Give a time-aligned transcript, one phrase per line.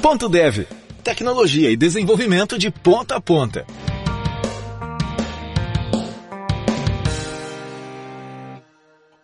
[0.00, 0.64] Ponto Dev.
[1.02, 3.66] Tecnologia e desenvolvimento de ponta a ponta.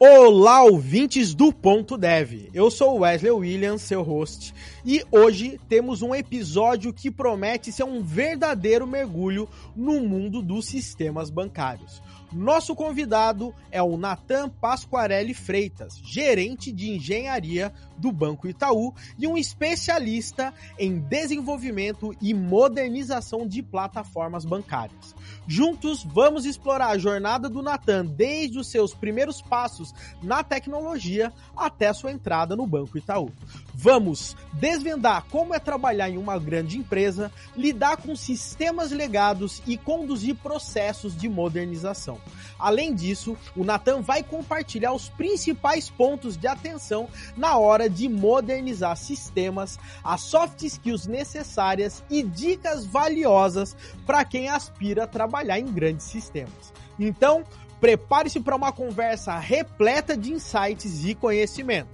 [0.00, 2.50] Olá, ouvintes do Ponto Dev.
[2.52, 4.52] Eu sou Wesley Williams, seu host,
[4.84, 11.30] e hoje temos um episódio que promete ser um verdadeiro mergulho no mundo dos sistemas
[11.30, 12.02] bancários.
[12.34, 19.38] Nosso convidado é o Natan Pasquarelli Freitas, gerente de engenharia do Banco Itaú e um
[19.38, 25.14] especialista em desenvolvimento e modernização de plataformas bancárias.
[25.46, 31.92] Juntos, vamos explorar a jornada do Natan desde os seus primeiros passos na tecnologia até
[31.92, 33.30] sua entrada no Banco Itaú.
[33.72, 40.34] Vamos desvendar como é trabalhar em uma grande empresa, lidar com sistemas legados e conduzir
[40.34, 42.23] processos de modernização.
[42.58, 48.96] Além disso, o Natan vai compartilhar os principais pontos de atenção na hora de modernizar
[48.96, 53.76] sistemas, as soft skills necessárias e dicas valiosas
[54.06, 56.72] para quem aspira a trabalhar em grandes sistemas.
[56.98, 57.44] Então,
[57.80, 61.88] prepare-se para uma conversa repleta de insights e conhecimento.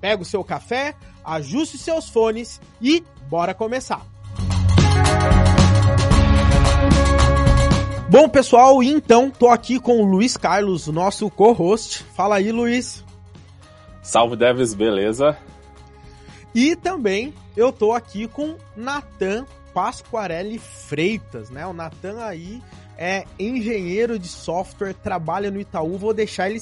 [0.00, 4.11] Pega o seu café, ajuste seus fones e bora começar!
[8.12, 12.04] Bom, pessoal, então tô aqui com o Luiz Carlos, nosso co-host.
[12.14, 13.02] Fala aí, Luiz.
[14.02, 15.34] Salve, Devs, beleza?
[16.54, 21.66] E também eu tô aqui com Natan Pasquarelli Freitas, né?
[21.66, 22.62] O Natan aí
[22.98, 25.96] é engenheiro de software, trabalha no Itaú.
[25.96, 26.60] Vou deixar ele,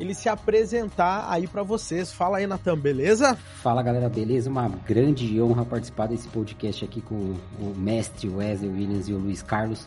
[0.00, 2.10] ele se apresentar aí para vocês.
[2.10, 3.36] Fala aí, Natan, beleza?
[3.62, 4.48] Fala, galera, beleza?
[4.48, 9.42] Uma grande honra participar desse podcast aqui com o mestre Wesley Williams e o Luiz
[9.42, 9.86] Carlos.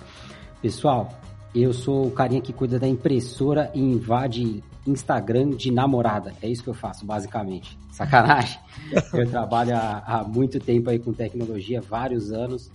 [0.61, 1.17] Pessoal,
[1.55, 6.33] eu sou o carinha que cuida da impressora e invade Instagram de namorada.
[6.41, 7.77] É isso que eu faço, basicamente.
[7.91, 8.59] Sacanagem.
[9.13, 12.71] Eu trabalho há, há muito tempo aí com tecnologia, vários anos.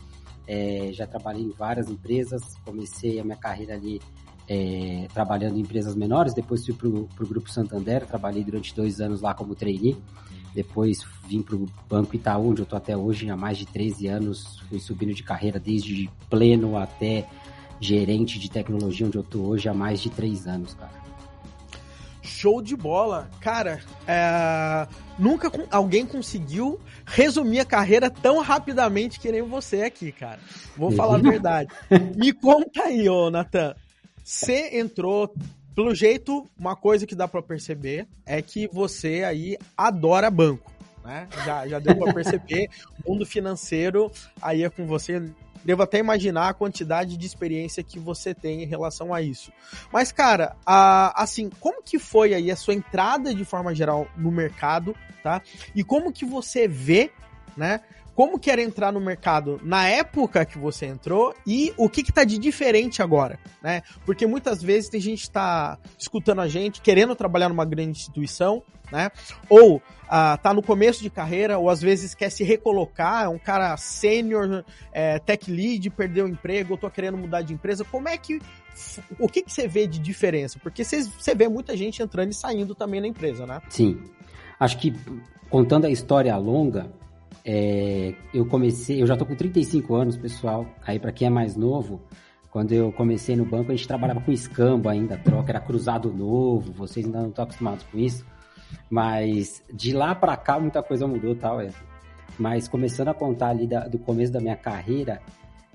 [0.47, 2.57] É, já trabalhei em várias empresas.
[2.65, 4.01] Comecei a minha carreira ali
[4.49, 6.35] é, trabalhando em empresas menores.
[6.35, 8.07] Depois fui para o Grupo Santander.
[8.07, 9.97] Trabalhei durante dois anos lá como trainee.
[10.55, 14.07] Depois vim para o Banco Itaú, onde eu estou até hoje, há mais de 13
[14.09, 14.61] anos.
[14.69, 17.27] Fui subindo de carreira desde pleno até
[17.85, 21.05] gerente de tecnologia, onde eu tô hoje há mais de três anos, cara.
[22.23, 23.29] Show de bola.
[23.41, 24.89] Cara, é...
[25.19, 30.41] nunca alguém conseguiu resumir a carreira tão rapidamente que nem você aqui, cara.
[30.77, 31.69] Vou falar a verdade.
[32.17, 33.75] Me conta aí, ô Natan.
[34.23, 35.35] Você entrou,
[35.75, 40.73] pelo jeito, uma coisa que dá para perceber é que você aí adora banco.
[41.05, 41.29] Né?
[41.45, 42.71] Já, já deu para perceber.
[43.05, 45.23] o mundo financeiro aí é com você
[45.65, 49.53] devo até imaginar a quantidade de experiência que você tem em relação a isso.
[49.93, 54.31] Mas, cara, a, assim, como que foi aí a sua entrada de forma geral no
[54.31, 55.41] mercado, tá?
[55.75, 57.11] E como que você vê,
[57.57, 57.81] né?
[58.15, 62.13] Como que era entrar no mercado na época que você entrou e o que que
[62.13, 63.83] tá de diferente agora, né?
[64.07, 68.63] Porque muitas vezes tem gente que tá escutando a gente, querendo trabalhar numa grande instituição,
[68.93, 69.11] né?
[69.49, 73.39] Ou ah, tá no começo de carreira, ou às vezes quer se recolocar, é um
[73.39, 77.85] cara sênior, é, tech lead, perdeu o emprego, ou tô querendo mudar de empresa.
[77.85, 78.41] Como é que.
[79.19, 80.59] O que, que você vê de diferença?
[80.61, 83.61] Porque você vê muita gente entrando e saindo também na empresa, né?
[83.69, 84.01] Sim.
[84.59, 84.95] Acho que
[85.49, 86.93] contando a história longa,
[87.45, 90.67] é, eu comecei, eu já tô com 35 anos, pessoal.
[90.87, 92.01] Aí para quem é mais novo,
[92.51, 96.73] quando eu comecei no banco, a gente trabalhava com escambo ainda, troca era cruzado novo,
[96.73, 98.25] vocês ainda não estão acostumados com isso.
[98.89, 101.69] Mas de lá para cá muita coisa mudou, tal, tá,
[102.39, 105.21] Mas começando a contar ali da, do começo da minha carreira,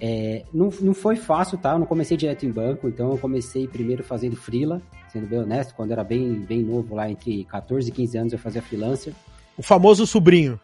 [0.02, 1.74] é, não, não foi fácil, tá?
[1.74, 5.76] Eu não comecei direto em banco, então eu comecei primeiro fazendo freela, sendo bem honesto,
[5.76, 9.14] quando eu era bem, bem novo, lá entre 14 e 15 anos eu fazia freelancer.
[9.60, 10.60] O famoso sobrinho.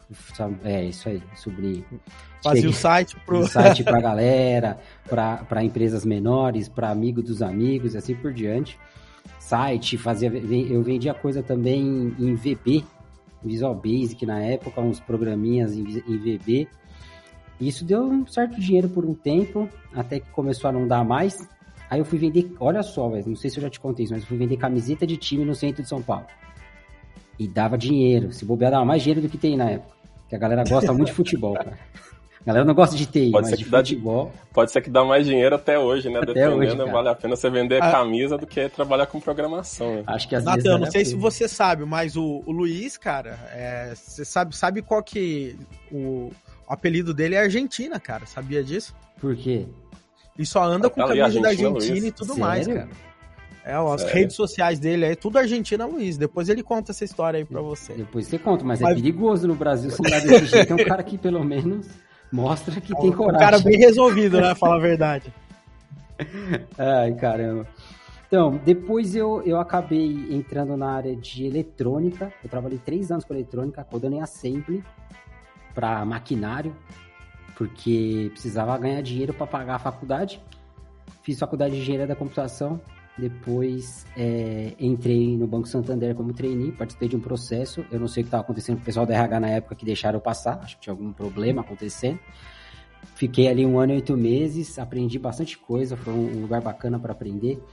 [0.64, 1.86] É, isso aí, sobrinho.
[2.42, 3.40] Fazia o site pro...
[3.40, 8.80] O site pra galera, para empresas menores, para amigos dos amigos e assim por diante
[9.46, 12.84] site, fazia, eu vendia coisa também em VB,
[13.44, 16.68] Visual Basic na época, uns programinhas em, em VB.
[17.62, 21.48] Isso deu um certo dinheiro por um tempo, até que começou a não dar mais.
[21.90, 24.24] Aí eu fui vender, olha só, não sei se eu já te contei isso, mas
[24.24, 26.26] eu fui vender camiseta de time no centro de São Paulo.
[27.38, 29.96] E dava dinheiro, se bobear dava mais dinheiro do que tem na época.
[30.30, 31.78] Que a galera gosta muito de futebol, cara.
[32.42, 34.26] A galera não gosta de TI, pode mas de futebol...
[34.26, 36.20] Dá, pode ser que dá mais dinheiro até hoje, né?
[36.20, 39.96] Até Dependendo, hoje, vale a pena você vender ah, camisa do que trabalhar com programação.
[39.96, 40.04] Né?
[40.06, 40.80] Acho que às Nathan, vezes...
[40.80, 45.02] não sei se você sabe, mas o, o Luiz, cara, é, você sabe, sabe qual
[45.02, 45.58] que...
[45.92, 46.32] O,
[46.68, 48.28] o apelido dele é Argentina, cara.
[48.28, 48.96] Sabia disso?
[49.20, 49.66] Por quê?
[50.38, 52.42] Ele só anda com camisa da Argentina e tudo Sério?
[52.42, 52.90] mais, cara.
[53.66, 54.16] É, as Sério?
[54.16, 56.18] redes sociais dele aí, tudo Argentina Luiz.
[56.18, 57.94] Depois ele conta essa história aí pra você.
[57.94, 58.94] Depois você conta, mas, é mas...
[58.94, 60.76] é perigoso no Brasil se andar desse jeito.
[60.76, 61.88] Tem um cara que pelo menos
[62.32, 63.48] Mostra que tem coragem.
[63.48, 64.54] Um cara bem resolvido, né?
[64.56, 65.34] Falar a verdade.
[66.78, 67.68] Ai, caramba.
[68.28, 72.34] Então, depois eu, eu acabei entrando na área de eletrônica.
[72.44, 74.84] Eu trabalhei três anos com eletrônica, codando em assembly
[75.74, 76.76] para maquinário,
[77.56, 80.42] porque precisava ganhar dinheiro para pagar a faculdade.
[81.22, 82.82] Fiz faculdade de engenharia da computação.
[83.18, 87.86] Depois é, entrei no Banco Santander como trainee, participei de um processo.
[87.90, 89.86] Eu não sei o que estava acontecendo com o pessoal da RH na época que
[89.86, 92.20] deixaram eu passar, acho que tinha algum problema acontecendo.
[93.16, 97.14] Fiquei ali um ano e oito meses, aprendi bastante coisa, foi um lugar bacana para
[97.14, 97.64] aprender.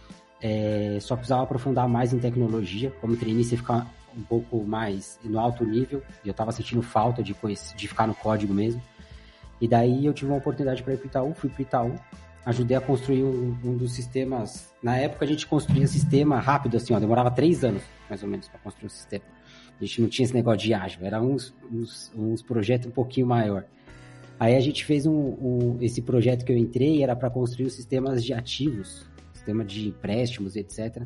[0.41, 2.93] É, só precisava aprofundar mais em tecnologia.
[3.01, 6.03] Como trainee, você ficar um pouco mais no alto nível.
[6.25, 7.35] E eu estava sentindo falta de,
[7.77, 8.81] de ficar no código mesmo.
[9.61, 11.95] E daí eu tive uma oportunidade para ir para Itaú, fui para Itaú.
[12.45, 14.73] Ajudei a construir um, um, dos sistemas.
[14.83, 18.49] Na época a gente construía sistema rápido, assim, ó, demorava três anos, mais ou menos,
[18.49, 19.25] para construir um sistema.
[19.81, 23.27] A gente não tinha esse negócio de ágil, era uns, uns, uns projetos um pouquinho
[23.27, 23.65] maior.
[24.41, 27.75] Aí a gente fez um, um esse projeto que eu entrei, era para construir os
[27.75, 29.07] sistemas de ativos
[29.43, 31.03] sistema de empréstimos, etc.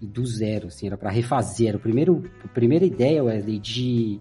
[0.00, 1.68] Do zero, assim, era para refazer.
[1.68, 4.20] Era o primeiro, a primeira ideia, Wesley, de,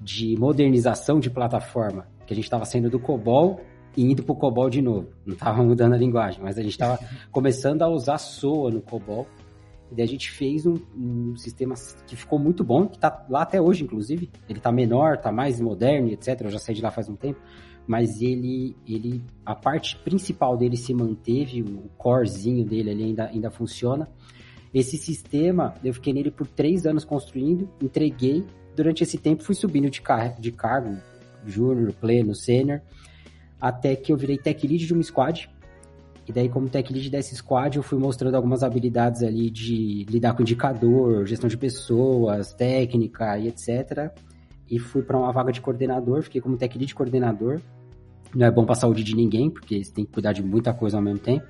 [0.00, 3.60] de modernização de plataforma, que a gente estava saindo do COBOL
[3.96, 5.08] e indo para o COBOL de novo.
[5.24, 6.98] Não estava mudando a linguagem, mas a gente estava
[7.30, 9.26] começando a usar SOA no COBOL.
[9.90, 11.74] E daí a gente fez um, um sistema
[12.06, 14.30] que ficou muito bom, que está lá até hoje, inclusive.
[14.48, 16.40] Ele está menor, está mais moderno, etc.
[16.40, 17.40] Eu já saí de lá faz um tempo
[17.86, 24.08] mas ele, ele a parte principal dele se manteve, o corezinho dele ainda, ainda funciona.
[24.74, 28.44] Esse sistema, eu fiquei nele por três anos construindo, entreguei.
[28.74, 30.98] Durante esse tempo fui subindo de, car de cargo,
[31.46, 32.82] júnior, pleno, sênior,
[33.60, 35.50] até que eu virei tech lead de uma squad.
[36.28, 40.34] E daí, como tech lead dessa squad, eu fui mostrando algumas habilidades ali de lidar
[40.34, 44.10] com indicador, gestão de pessoas, técnica e etc.
[44.68, 47.60] E fui para uma vaga de coordenador, fiquei como tech lead coordenador
[48.36, 50.72] não é bom para a saúde de ninguém, porque você tem que cuidar de muita
[50.72, 51.46] coisa ao mesmo tempo.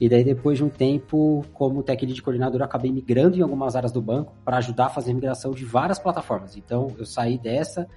[0.00, 3.92] E daí, depois de um tempo, como tech lead coordenador, acabei migrando em algumas áreas
[3.92, 6.56] do banco para ajudar a fazer a migração de várias plataformas.
[6.56, 7.88] Então, eu saí dessa,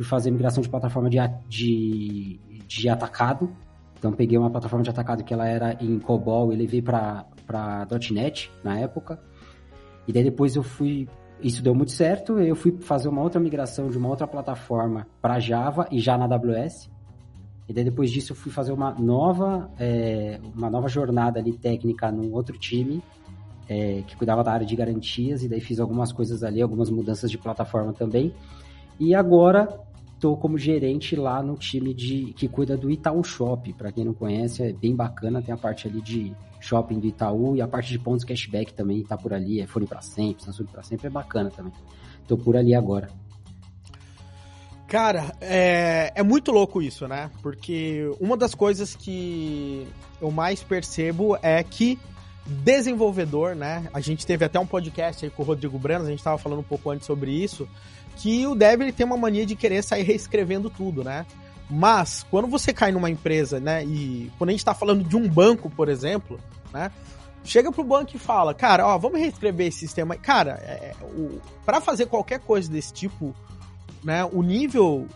[0.00, 3.54] fui fazer migração de plataforma de, de, de atacado.
[3.98, 7.26] Então, peguei uma plataforma de atacado que ela era em COBOL e levei para
[8.10, 9.22] .NET na época.
[10.08, 11.06] E daí, depois eu fui...
[11.42, 15.38] Isso deu muito certo, eu fui fazer uma outra migração de uma outra plataforma para
[15.38, 16.90] Java e já na AWS.
[17.68, 22.10] E daí depois disso eu fui fazer uma nova, é, uma nova jornada ali técnica
[22.10, 23.02] num outro time
[23.68, 27.30] é, que cuidava da área de garantias e daí fiz algumas coisas ali, algumas mudanças
[27.30, 28.34] de plataforma também.
[28.98, 29.80] E agora
[30.20, 33.72] estou como gerente lá no time de que cuida do Itaú Shop.
[33.72, 37.56] Para quem não conhece, é bem bacana, tem a parte ali de shopping do Itaú
[37.56, 40.66] e a parte de pontos cashback também está por ali, é Fone para sempre, Samsung
[40.66, 41.72] para sempre, é bacana também.
[42.20, 43.08] Estou por ali agora.
[44.86, 47.30] Cara, é, é muito louco isso, né?
[47.40, 49.86] Porque uma das coisas que
[50.20, 51.98] eu mais percebo é que
[52.44, 53.88] desenvolvedor, né?
[53.94, 56.58] A gente teve até um podcast aí com o Rodrigo Branos, a gente estava falando
[56.58, 57.66] um pouco antes sobre isso,
[58.16, 61.26] que o dev ele tem uma mania de querer sair reescrevendo tudo, né?
[61.68, 65.28] Mas quando você cai numa empresa, né, e quando a gente está falando de um
[65.28, 66.40] banco, por exemplo,
[66.72, 66.90] né,
[67.44, 70.16] chega pro banco e fala, cara, ó, vamos reescrever esse sistema.
[70.16, 70.94] Cara, é,
[71.64, 73.34] para fazer qualquer coisa desse tipo,
[74.02, 75.06] né, o nível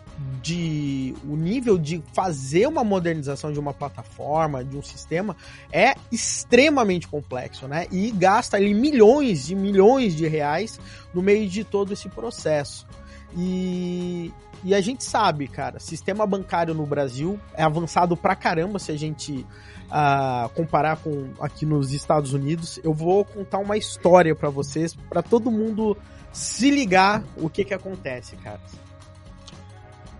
[0.41, 5.35] de o nível de fazer uma modernização de uma plataforma, de um sistema
[5.71, 7.87] é extremamente complexo, né?
[7.91, 10.79] E gasta ali milhões e milhões de reais
[11.13, 12.87] no meio de todo esse processo.
[13.35, 14.31] E,
[14.63, 18.97] e a gente sabe, cara, sistema bancário no Brasil é avançado pra caramba se a
[18.97, 19.45] gente
[19.85, 22.79] uh, comparar com aqui nos Estados Unidos.
[22.83, 25.97] Eu vou contar uma história para vocês, para todo mundo
[26.31, 28.59] se ligar o que que acontece, cara.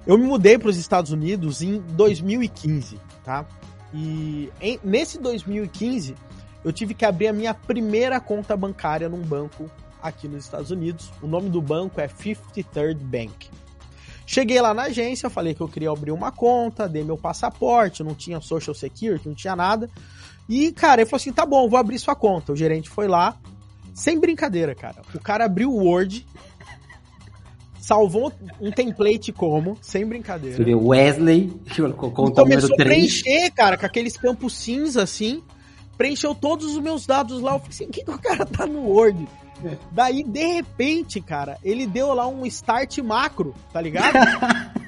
[0.06, 3.46] Eu me mudei para os Estados Unidos em 2015, tá?
[3.94, 6.16] E em, nesse 2015
[6.64, 9.70] eu tive que abrir a minha primeira conta bancária num banco
[10.02, 11.12] aqui nos Estados Unidos.
[11.22, 13.50] O nome do banco é 53rd Bank.
[14.28, 18.16] Cheguei lá na agência, falei que eu queria abrir uma conta, dei meu passaporte, não
[18.16, 19.90] tinha social security, não tinha nada.
[20.50, 22.52] E, cara, ele falou assim: tá bom, vou abrir sua conta.
[22.52, 23.38] O gerente foi lá,
[23.94, 25.02] sem brincadeira, cara.
[25.14, 26.26] O cara abriu o Word,
[27.86, 30.58] salvou um template como, sem brincadeira.
[30.58, 31.54] Você Wesley,
[31.96, 35.44] colocou o começou a preencher, cara, com aqueles campos cinza assim,
[35.96, 37.54] preencheu todos os meus dados lá.
[37.54, 39.28] Eu falei assim: o que, que o cara tá no Word?
[39.92, 44.16] Daí, de repente, cara, ele deu lá um start macro, tá ligado?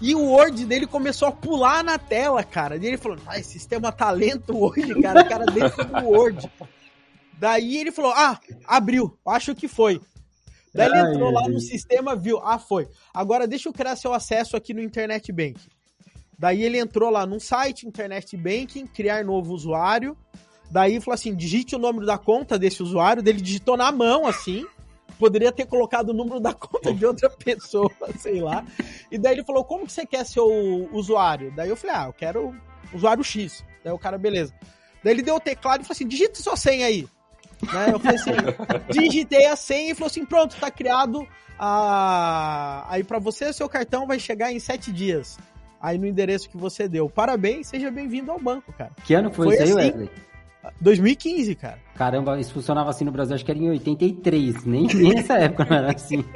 [0.00, 2.76] E o Word dele começou a pular na tela, cara.
[2.76, 5.22] E ele falou: Ah, esse sistema tá lento hoje, cara.
[5.22, 6.48] O cara dentro do Word.
[7.36, 10.00] Daí ele falou: Ah, abriu, acho que foi.
[10.78, 12.88] Daí ele entrou lá no sistema, viu, ah, foi.
[13.12, 15.58] Agora deixa eu criar seu acesso aqui no Internet Bank.
[16.38, 20.16] Daí ele entrou lá num site, Internet Banking, criar novo usuário.
[20.70, 23.22] Daí falou assim: digite o número da conta desse usuário.
[23.22, 24.64] Dele digitou na mão, assim.
[25.18, 28.64] Poderia ter colocado o número da conta de outra pessoa, sei lá.
[29.10, 30.46] E daí ele falou: como que você quer seu
[30.92, 31.52] usuário?
[31.56, 32.54] Daí eu falei: ah, eu quero
[32.94, 33.64] usuário X.
[33.82, 34.54] Daí o cara, beleza.
[35.02, 37.08] Daí ele deu o teclado e falou assim: digita sua senha aí.
[37.62, 37.90] Né?
[37.92, 38.30] Eu falei assim,
[38.90, 41.26] digitei a senha e falou assim: pronto, tá criado.
[41.58, 42.86] A...
[42.88, 45.38] Aí para você, seu cartão vai chegar em sete dias
[45.80, 47.08] aí no endereço que você deu.
[47.08, 48.92] Parabéns, seja bem-vindo ao banco, cara.
[49.04, 50.10] Que ano foi, foi isso aí, assim, Wesley?
[50.80, 51.78] 2015, cara.
[51.94, 55.64] Caramba, isso funcionava assim no Brasil, acho que era em 83, nem, nem nessa época
[55.64, 56.24] não era assim.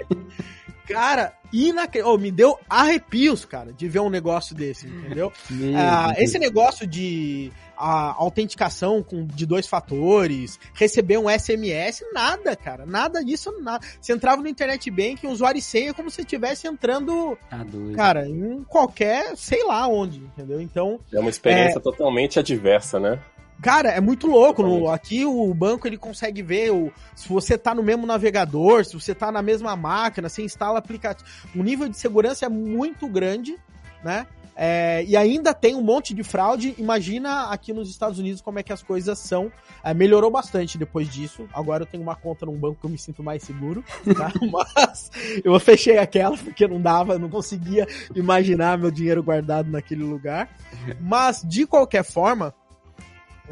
[0.86, 2.14] Cara, inacreditável.
[2.14, 5.32] Oh, me deu arrepios, cara, de ver um negócio desse, entendeu?
[5.76, 12.86] Ah, esse negócio de a autenticação com, de dois fatores, receber um SMS, nada, cara.
[12.86, 13.84] Nada disso, nada.
[14.00, 18.62] Você entrava no Internet Bank, usuário e senha, como se estivesse entrando, tá cara, em
[18.64, 20.60] qualquer, sei lá onde, entendeu?
[20.60, 21.00] Então.
[21.12, 21.82] É uma experiência é...
[21.82, 23.18] totalmente adversa, né?
[23.60, 24.62] Cara, é muito louco.
[24.62, 28.94] No, aqui o banco ele consegue ver o, se você tá no mesmo navegador, se
[28.94, 31.28] você tá na mesma máquina, você instala aplicativo.
[31.54, 33.56] O nível de segurança é muito grande,
[34.04, 34.26] né?
[34.56, 36.74] É, e ainda tem um monte de fraude.
[36.78, 39.50] Imagina aqui nos Estados Unidos como é que as coisas são.
[39.82, 41.48] É, melhorou bastante depois disso.
[41.52, 43.84] Agora eu tenho uma conta num banco que eu me sinto mais seguro.
[44.16, 44.32] Tá?
[44.50, 45.10] Mas
[45.44, 50.48] eu fechei aquela porque não dava, não conseguia imaginar meu dinheiro guardado naquele lugar.
[51.00, 52.54] Mas de qualquer forma,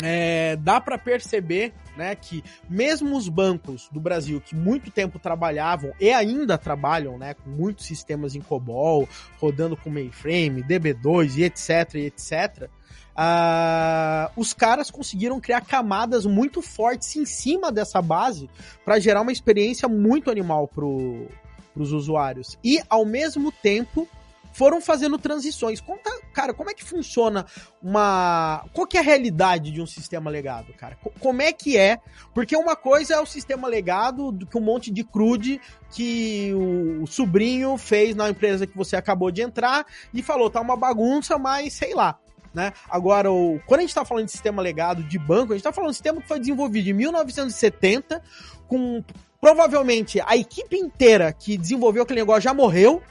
[0.02, 5.92] é, dá para perceber né, que mesmo os bancos do Brasil que muito tempo trabalhavam
[6.00, 11.94] e ainda trabalham né, com muitos sistemas em COBOL, rodando com mainframe, DB2 e etc,
[11.94, 12.70] e etc,
[13.10, 18.48] uh, os caras conseguiram criar camadas muito fortes em cima dessa base
[18.84, 22.58] para gerar uma experiência muito animal para os usuários.
[22.64, 24.08] E, ao mesmo tempo,
[24.52, 25.80] foram fazendo transições.
[25.80, 27.46] Conta, cara, como é que funciona
[27.82, 28.64] uma.
[28.72, 30.98] Qual que é a realidade de um sistema legado, cara?
[31.18, 31.98] Como é que é?
[32.34, 37.76] Porque uma coisa é o sistema legado que um monte de crude que o sobrinho
[37.76, 41.94] fez na empresa que você acabou de entrar e falou, tá uma bagunça, mas sei
[41.94, 42.18] lá.
[42.52, 42.72] Né?
[42.88, 45.72] Agora, o, quando a gente está falando de sistema legado de banco, a gente está
[45.72, 48.20] falando de sistema que foi desenvolvido em 1970,
[48.66, 49.04] com
[49.40, 53.02] provavelmente a equipe inteira que desenvolveu aquele negócio já morreu,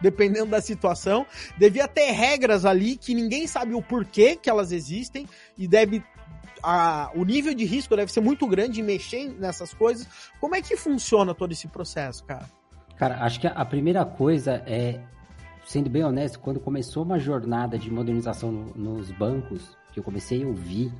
[0.00, 1.26] dependendo da situação.
[1.56, 5.26] Devia ter regras ali que ninguém sabe o porquê que elas existem
[5.56, 6.02] e deve
[6.62, 10.08] a, o nível de risco deve ser muito grande mexer nessas coisas.
[10.40, 12.46] Como é que funciona todo esse processo, cara?
[12.96, 15.00] Cara, acho que a primeira coisa é,
[15.68, 20.42] sendo bem honesto, quando começou uma jornada de modernização no, nos bancos, que eu comecei
[20.42, 20.90] a ouvir,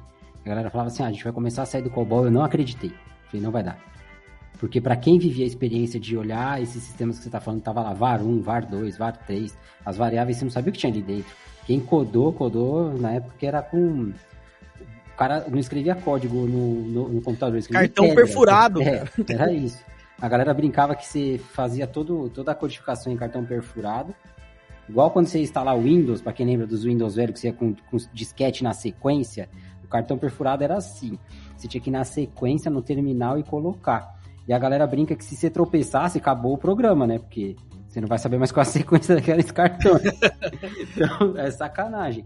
[0.44, 2.44] a galera falava assim: ah, a gente vai começar a sair do COBOL, eu não
[2.44, 2.92] acreditei.
[3.26, 3.78] Falei, não vai dar.
[4.58, 7.80] Porque para quem vivia a experiência de olhar esses sistemas que você está falando, tava
[7.82, 10.92] lá VAR 1, VAR 2, VAR 3, as variáveis você não sabia o que tinha
[10.92, 11.32] ali dentro.
[11.64, 14.12] Quem codou, codou na época era com.
[15.12, 17.60] O cara não escrevia código no, no, no computador.
[17.68, 18.80] Cartão pedra, perfurado.
[18.82, 19.78] É, era isso.
[20.20, 24.14] A galera brincava que você fazia todo, toda a codificação em cartão perfurado.
[24.88, 27.52] Igual quando você instalar o Windows, para quem lembra dos Windows velhos, que você ia
[27.52, 29.48] com, com disquete na sequência,
[29.84, 31.18] o cartão perfurado era assim.
[31.56, 34.17] Você tinha que ir na sequência no terminal e colocar.
[34.48, 37.18] E a galera brinca que se você tropeçasse, acabou o programa, né?
[37.18, 37.54] Porque
[37.86, 40.02] você não vai saber mais qual a sequência daqueles cartões.
[40.96, 42.24] então, é sacanagem.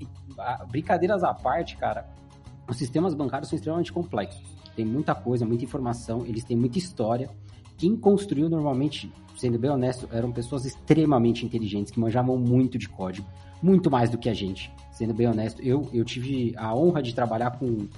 [0.00, 2.08] E, a, brincadeiras à parte, cara,
[2.68, 4.42] os sistemas bancários são extremamente complexos.
[4.74, 7.30] Tem muita coisa, muita informação, eles têm muita história.
[7.78, 13.28] Quem construiu normalmente, sendo bem honesto, eram pessoas extremamente inteligentes, que manjavam muito de código,
[13.62, 14.72] muito mais do que a gente.
[14.90, 17.88] Sendo bem honesto, eu, eu tive a honra de trabalhar com,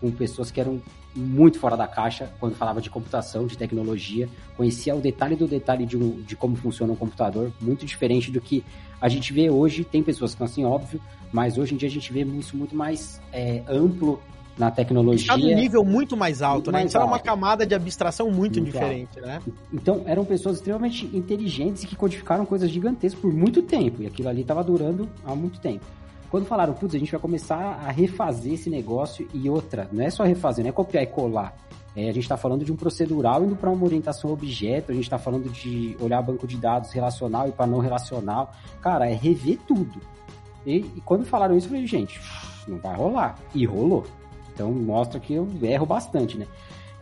[0.00, 0.82] com pessoas que eram
[1.14, 5.84] muito fora da caixa quando falava de computação, de tecnologia, conhecia o detalhe do detalhe
[5.84, 8.64] de, um, de como funciona um computador, muito diferente do que
[9.00, 9.84] a gente vê hoje.
[9.84, 11.00] Tem pessoas que são assim, óbvio,
[11.32, 14.20] mas hoje em dia a gente vê isso muito mais é, amplo
[14.58, 15.22] na tecnologia.
[15.22, 16.78] Está num nível muito mais alto, muito né?
[16.80, 17.10] Mais então alto.
[17.10, 19.26] é uma camada de abstração muito, muito diferente, alto.
[19.26, 19.40] né?
[19.72, 24.42] Então eram pessoas extremamente inteligentes que codificaram coisas gigantescas por muito tempo, e aquilo ali
[24.42, 25.84] estava durando há muito tempo.
[26.30, 30.10] Quando falaram, putz, a gente vai começar a refazer esse negócio e outra, não é
[30.10, 31.56] só refazer, não é copiar e colar.
[31.96, 35.04] É, a gente está falando de um procedural indo para uma orientação objeto, a gente
[35.04, 38.52] está falando de olhar banco de dados relacional e para não relacional.
[38.80, 40.00] Cara, é rever tudo.
[40.64, 42.20] E, e, quando falaram isso, eu falei, gente,
[42.68, 43.36] não vai rolar.
[43.52, 44.06] E rolou.
[44.54, 46.46] Então mostra que eu erro bastante, né?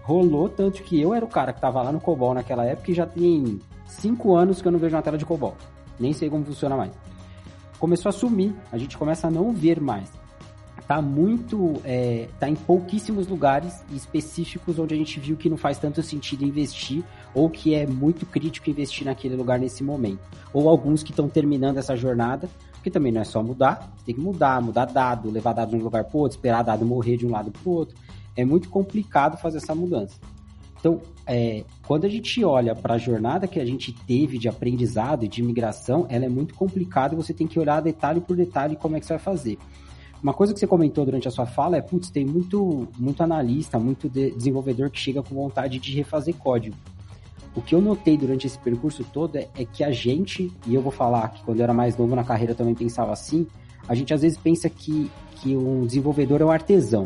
[0.05, 2.95] Rolou tanto que eu era o cara que estava lá no COBOL naquela época e
[2.95, 5.55] já tem cinco anos que eu não vejo uma tela de COBOL.
[6.01, 7.08] Nem sei como funciona mais
[7.79, 10.11] começou a sumir, a gente começa a não ver mais.
[10.87, 11.81] tá muito.
[11.85, 16.45] É, tá em pouquíssimos lugares específicos onde a gente viu que não faz tanto sentido
[16.45, 17.05] investir
[17.35, 20.21] ou que é muito crítico investir naquele lugar nesse momento.
[20.53, 24.21] Ou alguns que estão terminando essa jornada, porque também não é só mudar, tem que
[24.21, 27.31] mudar, mudar dado, levar dado de um lugar para outro, esperar dado morrer de um
[27.31, 27.97] lado para o outro.
[28.37, 30.17] É muito complicado fazer essa mudança.
[30.79, 35.25] Então, é, quando a gente olha para a jornada que a gente teve de aprendizado
[35.25, 38.77] e de imigração, ela é muito complicada e você tem que olhar detalhe por detalhe
[38.77, 39.59] como é que você vai fazer.
[40.23, 43.79] Uma coisa que você comentou durante a sua fala é, putz, tem muito, muito analista,
[43.79, 46.77] muito de desenvolvedor que chega com vontade de refazer código.
[47.55, 50.83] O que eu notei durante esse percurso todo é, é, que a gente, e eu
[50.83, 53.47] vou falar que quando eu era mais novo na carreira também pensava assim,
[53.89, 57.05] a gente às vezes pensa que, que um desenvolvedor é um artesão.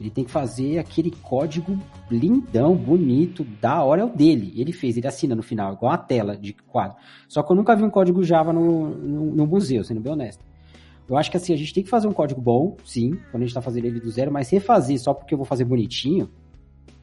[0.00, 1.76] Ele tem que fazer aquele código
[2.10, 4.52] lindão, bonito, da hora é o dele.
[4.56, 6.96] Ele fez, ele assina no final, igual a tela de quadro.
[7.28, 10.44] Só que eu nunca vi um código Java no, no, no museu, sendo bem honesto.
[11.08, 13.46] Eu acho que assim, a gente tem que fazer um código bom, sim, quando a
[13.46, 16.28] gente está fazendo ele do zero, mas refazer só porque eu vou fazer bonitinho,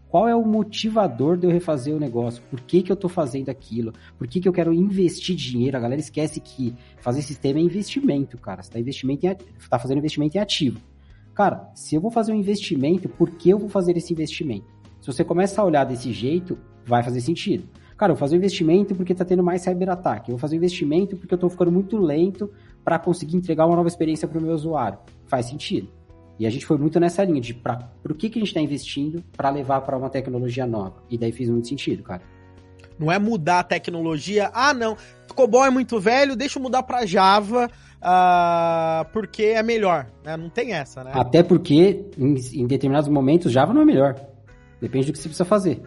[0.08, 2.42] qual é o motivador de eu refazer o negócio?
[2.50, 3.92] Por que, que eu estou fazendo aquilo?
[4.18, 5.76] Por que, que eu quero investir dinheiro?
[5.76, 8.62] A galera esquece que fazer sistema é investimento, cara.
[8.62, 9.36] Você está investimento em,
[9.70, 10.80] tá fazendo investimento em ativo.
[11.36, 14.74] Cara, se eu vou fazer um investimento, por que eu vou fazer esse investimento?
[15.02, 17.68] Se você começa a olhar desse jeito, vai fazer sentido.
[17.98, 20.32] Cara, eu vou fazer um investimento porque está tendo mais cyberataque.
[20.32, 22.50] Eu vou fazer um investimento porque eu estou ficando muito lento
[22.86, 24.98] para conseguir entregar uma nova experiência para o meu usuário.
[25.28, 25.90] Faz sentido.
[26.40, 28.62] E a gente foi muito nessa linha de para o que, que a gente está
[28.62, 31.04] investindo para levar para uma tecnologia nova.
[31.10, 32.22] E daí fez muito sentido, cara.
[32.98, 34.50] Não é mudar a tecnologia.
[34.54, 34.96] Ah, não,
[35.34, 37.70] COBOL é muito velho, deixa eu mudar para Java
[38.02, 40.08] uh, porque é melhor.
[40.24, 40.38] Né?
[40.38, 41.12] Não tem essa, né?
[41.14, 44.16] Até porque em, em determinados momentos Java não é melhor.
[44.82, 45.82] Depende do que você precisa fazer.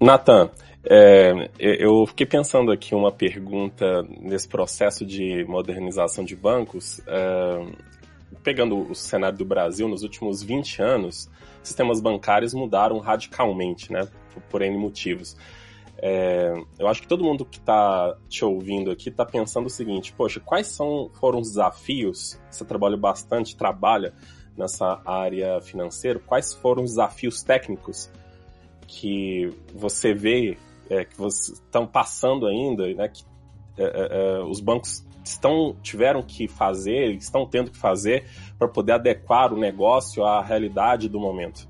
[0.00, 0.50] Nathan,
[0.84, 7.00] é, eu fiquei pensando aqui uma pergunta nesse processo de modernização de bancos.
[7.06, 7.66] É,
[8.42, 11.28] pegando o cenário do Brasil, nos últimos 20 anos,
[11.62, 14.06] sistemas bancários mudaram radicalmente, né?
[14.32, 15.36] Por, por N motivos.
[16.00, 20.12] É, eu acho que todo mundo que está te ouvindo aqui está pensando o seguinte:
[20.12, 22.38] poxa, quais são, foram os desafios?
[22.50, 24.14] Você trabalha bastante, trabalha
[24.56, 28.10] nessa área financeira, quais foram os desafios técnicos
[28.86, 30.56] que você vê
[30.88, 33.22] é, que estão passando ainda, né, que
[33.76, 38.24] é, é, é, os bancos estão tiveram que fazer, estão tendo que fazer
[38.58, 41.68] para poder adequar o negócio à realidade do momento?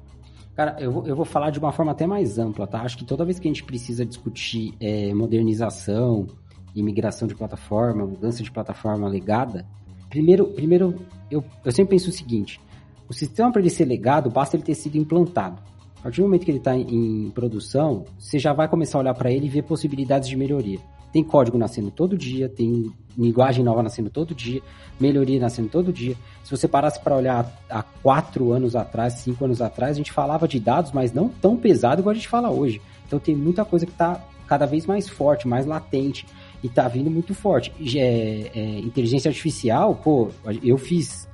[0.59, 2.81] Cara, eu vou, eu vou falar de uma forma até mais ampla, tá?
[2.81, 6.27] Acho que toda vez que a gente precisa discutir é, modernização,
[6.75, 9.64] imigração de plataforma, mudança de plataforma legada,
[10.11, 10.97] primeiro, primeiro
[11.31, 12.61] eu, eu sempre penso o seguinte:
[13.09, 15.62] o sistema para ele ser legado, basta ele ter sido implantado.
[16.01, 19.03] A partir do momento que ele está em, em produção, você já vai começar a
[19.03, 20.81] olhar para ele e ver possibilidades de melhoria.
[21.12, 24.62] Tem código nascendo todo dia, tem linguagem nova nascendo todo dia,
[25.01, 26.16] melhoria nascendo todo dia.
[26.44, 30.47] Se você parasse para olhar há quatro anos atrás, cinco anos atrás, a gente falava
[30.47, 32.81] de dados, mas não tão pesado igual a gente fala hoje.
[33.07, 36.27] Então tem muita coisa que está cada vez mais forte, mais latente
[36.62, 37.73] e está vindo muito forte.
[37.97, 40.29] É, é, inteligência artificial, pô,
[40.62, 41.29] eu fiz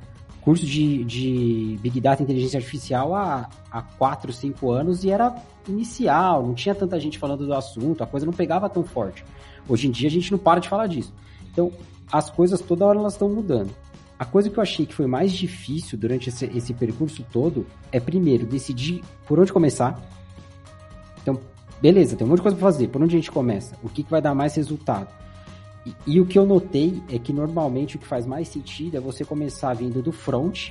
[0.45, 5.35] curso de, de Big Data e Inteligência Artificial há, há 4, 5 anos e era
[5.67, 9.25] inicial, não tinha tanta gente falando do assunto, a coisa não pegava tão forte.
[9.69, 11.13] Hoje em dia a gente não para de falar disso.
[11.53, 11.73] Então,
[12.11, 13.71] as coisas toda hora elas estão mudando.
[14.19, 17.99] A coisa que eu achei que foi mais difícil durante esse, esse percurso todo é,
[17.99, 20.01] primeiro, decidir por onde começar.
[21.21, 21.41] Então,
[21.81, 22.89] beleza, tem um monte de coisa para fazer.
[22.89, 23.77] Por onde a gente começa?
[23.83, 25.09] O que, que vai dar mais resultado?
[25.85, 29.01] E, e, o que eu notei é que normalmente o que faz mais sentido é
[29.01, 30.71] você começar vindo do front,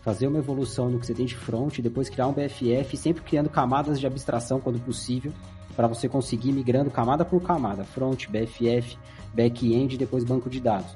[0.00, 3.48] fazer uma evolução no que você tem de front, depois criar um BFF, sempre criando
[3.48, 5.32] camadas de abstração quando possível,
[5.74, 8.96] para você conseguir migrando camada por camada, front, BFF,
[9.34, 10.94] back-end, depois banco de dados.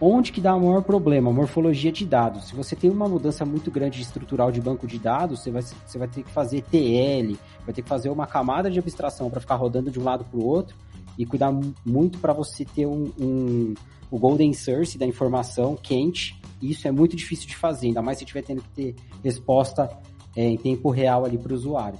[0.00, 1.32] Onde que dá o maior problema?
[1.32, 2.48] Morfologia de dados.
[2.48, 5.96] Se você tem uma mudança muito grande estrutural de banco de dados, você vai, você
[5.96, 9.54] vai ter que fazer TL, vai ter que fazer uma camada de abstração para ficar
[9.54, 10.76] rodando de um lado para o outro,
[11.18, 11.52] e cuidar
[11.84, 13.74] muito para você ter um, um,
[14.10, 16.40] o golden source da informação quente.
[16.60, 19.88] Isso é muito difícil de fazer, ainda mais se estiver tendo que ter resposta
[20.34, 21.98] é, em tempo real ali para o usuário.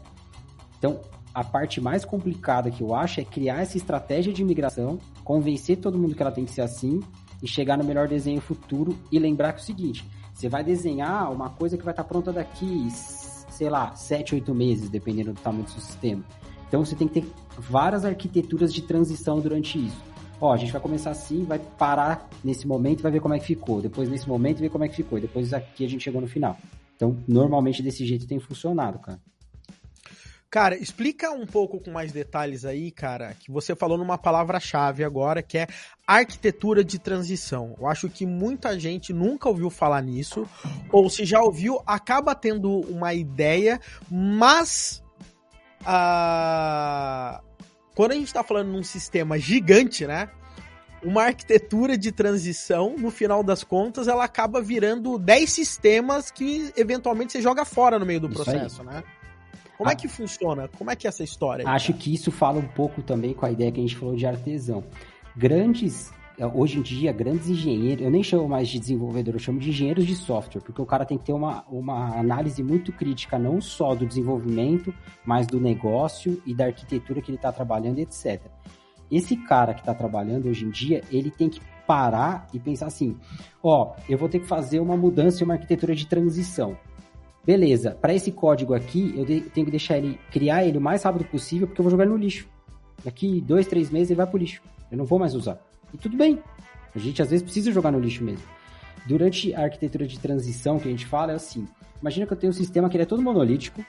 [0.78, 1.00] Então,
[1.34, 5.98] a parte mais complicada que eu acho é criar essa estratégia de migração, convencer todo
[5.98, 7.00] mundo que ela tem que ser assim
[7.42, 11.32] e chegar no melhor desenho futuro e lembrar que é o seguinte, você vai desenhar
[11.32, 15.64] uma coisa que vai estar pronta daqui, sei lá, 7, 8 meses, dependendo do tamanho
[15.64, 16.24] do seu sistema.
[16.68, 17.26] Então você tem que ter
[17.58, 20.12] várias arquiteturas de transição durante isso.
[20.40, 23.38] Ó, a gente vai começar assim, vai parar nesse momento e vai ver como é
[23.38, 23.80] que ficou.
[23.80, 25.18] Depois nesse momento ver como é que ficou.
[25.18, 26.56] E depois aqui a gente chegou no final.
[26.96, 29.20] Então, normalmente desse jeito tem funcionado, cara.
[30.52, 35.42] Cara, explica um pouco com mais detalhes aí, cara, que você falou numa palavra-chave agora,
[35.42, 35.66] que é
[36.06, 37.74] arquitetura de transição.
[37.80, 40.46] Eu acho que muita gente nunca ouviu falar nisso,
[40.90, 45.02] ou se já ouviu, acaba tendo uma ideia, mas
[45.80, 47.42] uh,
[47.94, 50.28] quando a gente está falando num sistema gigante, né?
[51.02, 57.32] Uma arquitetura de transição, no final das contas, ela acaba virando 10 sistemas que eventualmente
[57.32, 59.02] você joga fora no meio do processo, né?
[59.82, 59.96] Como é ah.
[59.96, 60.68] que funciona?
[60.68, 61.68] Como é que é essa história?
[61.68, 64.14] Aí, Acho que isso fala um pouco também com a ideia que a gente falou
[64.14, 64.84] de artesão.
[65.36, 69.58] Grandes é, hoje em dia, grandes engenheiros, eu nem chamo mais de desenvolvedor, eu chamo
[69.58, 73.38] de engenheiros de software, porque o cara tem que ter uma, uma análise muito crítica,
[73.38, 78.40] não só do desenvolvimento, mas do negócio e da arquitetura que ele está trabalhando, etc.
[79.10, 83.16] Esse cara que está trabalhando hoje em dia, ele tem que parar e pensar assim:
[83.62, 86.78] ó, eu vou ter que fazer uma mudança e uma arquitetura de transição.
[87.44, 91.24] Beleza, para esse código aqui, eu tenho que deixar ele, criar ele o mais rápido
[91.24, 92.46] possível, porque eu vou jogar no lixo.
[93.04, 94.62] Daqui dois, três meses ele vai pro lixo.
[94.90, 95.58] Eu não vou mais usar.
[95.92, 96.38] E tudo bem.
[96.94, 98.44] A gente às vezes precisa jogar no lixo mesmo.
[99.06, 101.66] Durante a arquitetura de transição que a gente fala, é assim:
[102.00, 103.84] imagina que eu tenho um sistema que ele é todo monolítico,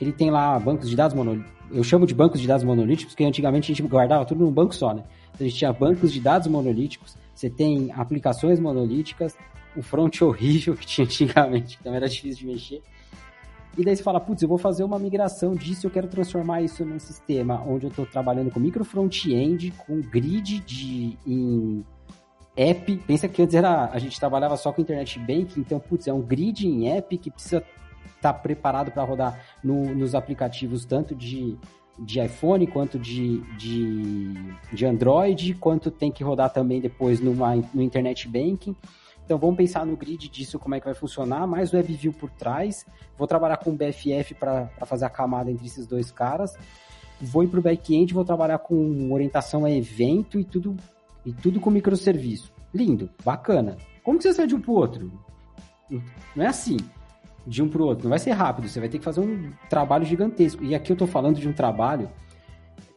[0.00, 1.52] ele tem lá bancos de dados monolíticos.
[1.72, 4.74] Eu chamo de bancos de dados monolíticos, porque antigamente a gente guardava tudo num banco
[4.74, 5.02] só, né?
[5.34, 9.36] Então a gente tinha bancos de dados monolíticos, você tem aplicações monolíticas,
[9.76, 12.82] o front horrível que tinha antigamente, também era difícil de mexer.
[13.76, 16.84] E daí você fala, putz, eu vou fazer uma migração disso, eu quero transformar isso
[16.84, 21.84] num sistema onde eu estou trabalhando com micro front-end, com grid de em
[22.54, 22.96] app.
[23.06, 26.20] Pensa que antes era a gente trabalhava só com internet banking, então putz, é um
[26.20, 27.64] grid em app que precisa
[28.16, 31.58] estar tá preparado para rodar no, nos aplicativos tanto de
[31.98, 34.34] de iPhone, quanto de, de,
[34.72, 38.74] de Android, quanto tem que rodar também depois numa, no Internet Banking.
[39.24, 42.30] Então vamos pensar no grid disso, como é que vai funcionar, mais o WebView por
[42.30, 42.84] trás.
[43.16, 46.56] Vou trabalhar com o BFF para fazer a camada entre esses dois caras.
[47.20, 50.76] Vou ir para o back-end, vou trabalhar com orientação a evento e tudo,
[51.24, 52.52] e tudo com microserviço.
[52.74, 53.76] Lindo, bacana.
[54.02, 55.12] Como que você sai de um para o outro?
[56.34, 56.78] Não é assim,
[57.46, 58.04] de um para o outro.
[58.04, 60.64] Não vai ser rápido, você vai ter que fazer um trabalho gigantesco.
[60.64, 62.10] E aqui eu estou falando de um trabalho,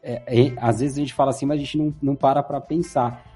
[0.01, 2.61] é, é, às vezes a gente fala assim, mas a gente não, não para para
[2.61, 3.34] pensar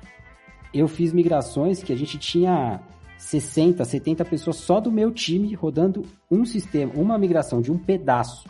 [0.73, 2.79] eu fiz migrações que a gente tinha
[3.17, 8.47] 60, 70 pessoas só do meu time rodando um sistema, uma migração de um pedaço.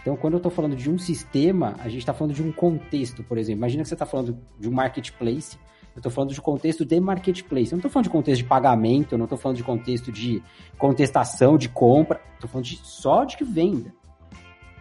[0.00, 3.22] Então, quando eu estou falando de um sistema, a gente está falando de um contexto,
[3.22, 3.58] por exemplo.
[3.60, 5.58] Imagina que você está falando de um marketplace,
[5.94, 7.72] eu estou falando de contexto de marketplace.
[7.72, 10.42] Eu não estou falando de contexto de pagamento, eu não estou falando de contexto de
[10.78, 12.20] contestação, de compra.
[12.34, 13.92] Estou falando de, só de venda.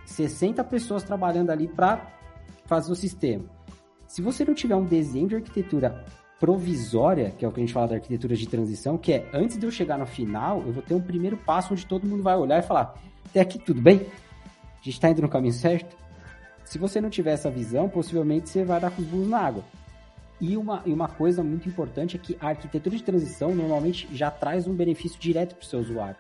[0.06, 2.08] 60 pessoas trabalhando ali para
[2.66, 3.46] fazer o sistema.
[4.08, 6.06] Se você não tiver um desenho de arquitetura
[6.40, 9.58] provisória, que é o que a gente fala da arquitetura de transição, que é antes
[9.58, 12.38] de eu chegar no final, eu vou ter um primeiro passo onde todo mundo vai
[12.38, 14.08] olhar e falar: até aqui tudo bem?
[14.80, 15.98] A gente está indo no caminho certo?
[16.64, 19.64] Se você não tiver essa visão, possivelmente você vai dar com os burros na água.
[20.40, 24.32] E uma, e uma coisa muito importante é que a arquitetura de transição normalmente já
[24.32, 26.16] traz um benefício direto para o seu usuário.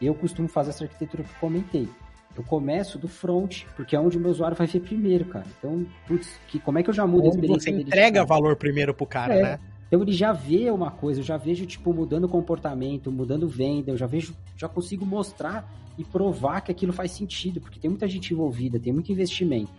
[0.00, 1.88] Eu costumo fazer essa arquitetura que eu comentei
[2.36, 5.46] eu começo do front, porque é onde o meu usuário vai ver primeiro, cara.
[5.58, 8.92] Então, putz, que, como é que eu já mudo a experiência Você entrega valor primeiro
[8.92, 9.42] pro cara, é.
[9.42, 9.60] né?
[9.86, 13.96] Então ele já vê uma coisa, eu já vejo, tipo, mudando comportamento, mudando venda, eu
[13.96, 18.32] já vejo, já consigo mostrar e provar que aquilo faz sentido, porque tem muita gente
[18.32, 19.70] envolvida, tem muito investimento.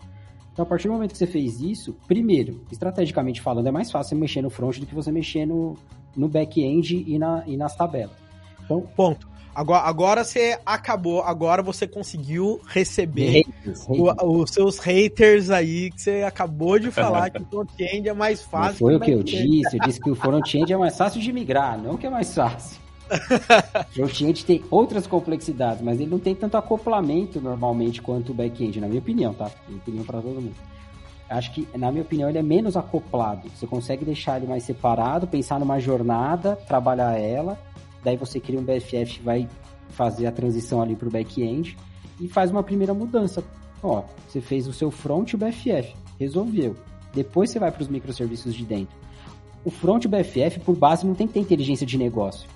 [0.54, 4.12] Então, a partir do momento que você fez isso, primeiro, estrategicamente falando, é mais fácil
[4.12, 5.76] você mexer no front do que você mexer no,
[6.16, 8.16] no back-end e, na, e nas tabelas.
[8.64, 9.28] Então, ponto.
[9.56, 13.88] Agora, agora você acabou, agora você conseguiu receber haters, haters.
[13.88, 18.42] O, os seus haters aí que você acabou de falar que o front-end é mais
[18.42, 18.86] fácil.
[18.86, 21.32] Não foi o que eu disse, eu disse que o front-end é mais fácil de
[21.32, 22.82] migrar, não que é mais fácil.
[23.10, 28.82] o front-end tem outras complexidades, mas ele não tem tanto acoplamento normalmente quanto o back-end,
[28.82, 29.50] na minha opinião, tá?
[29.70, 30.56] Minha opinião para todo mundo.
[31.30, 33.50] Acho que, na minha opinião, ele é menos acoplado.
[33.56, 37.58] Você consegue deixar ele mais separado, pensar numa jornada, trabalhar ela
[38.06, 39.50] daí você cria um BFF, vai
[39.90, 41.76] fazer a transição ali para o back-end
[42.22, 43.44] e faz uma primeira mudança.
[43.82, 46.76] Ó, você fez o seu front o BFF, resolveu.
[47.14, 48.96] Depois você vai para os microserviços de dentro.
[49.64, 52.48] O front o BFF, por base, não tem que ter inteligência de negócio.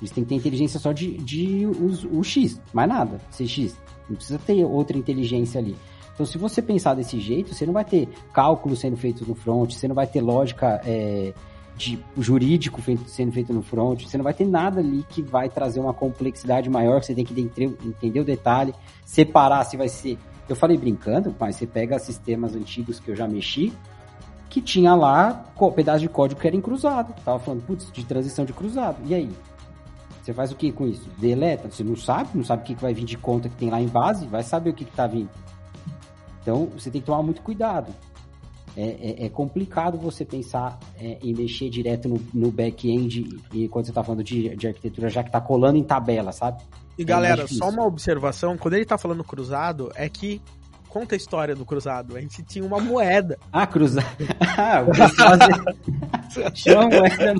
[0.00, 3.76] Eles têm que ter inteligência só de, de o, o X, mais nada, CX.
[4.08, 5.76] Não precisa ter outra inteligência ali.
[6.12, 9.72] Então, se você pensar desse jeito, você não vai ter cálculo sendo feito no front,
[9.72, 11.32] você não vai ter lógica é,
[11.80, 15.80] de jurídico sendo feito no front, você não vai ter nada ali que vai trazer
[15.80, 20.18] uma complexidade maior, que você tem que entender o detalhe, separar se vai ser.
[20.46, 23.72] Eu falei brincando, mas você pega sistemas antigos que eu já mexi,
[24.50, 27.14] que tinha lá pedaço de código que era encruzado.
[27.24, 28.98] Tava falando, putz, de transição de cruzado.
[29.06, 29.30] E aí?
[30.22, 31.08] Você faz o que com isso?
[31.16, 31.70] Deleta?
[31.70, 33.88] Você não sabe, não sabe o que vai vir de conta que tem lá em
[33.88, 35.30] base, vai saber o que está vindo.
[36.42, 37.90] Então você tem que tomar muito cuidado.
[38.76, 38.82] É,
[39.22, 43.90] é, é complicado você pensar é, em mexer direto no, no back-end e quando você
[43.90, 46.62] está falando de, de, arquitetura, já que está colando em tabela, sabe?
[46.96, 50.40] E galera, só uma observação, quando ele está falando cruzado, é que
[50.88, 52.16] conta a história do cruzado.
[52.16, 53.38] A gente tinha uma moeda.
[53.52, 54.06] Ah, cruzado.
[54.56, 54.84] Ah,
[56.52, 57.34] tinha uma moeda.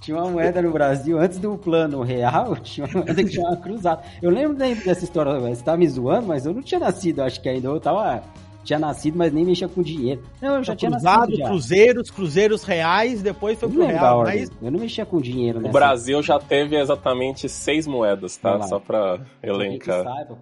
[0.00, 4.02] Tinha uma moeda no Brasil, antes do plano real, tinha uma moeda que chamava cruzado.
[4.22, 7.48] Eu lembro dessa história, você tá me zoando, mas eu não tinha nascido, acho que
[7.48, 8.22] ainda eu tava
[8.64, 10.22] tinha nascido, mas nem mexia com dinheiro.
[10.40, 11.38] Não, eu já tinha cruzado, nascido.
[11.38, 11.48] Já.
[11.48, 14.22] Cruzeiros, cruzeiros reais, depois foi pro real.
[14.24, 14.50] Mas...
[14.60, 15.66] Eu não mexia com dinheiro.
[15.66, 18.60] O Brasil já teve exatamente seis moedas, tá?
[18.62, 20.04] Só pra elencar.
[20.04, 20.38] Saiba,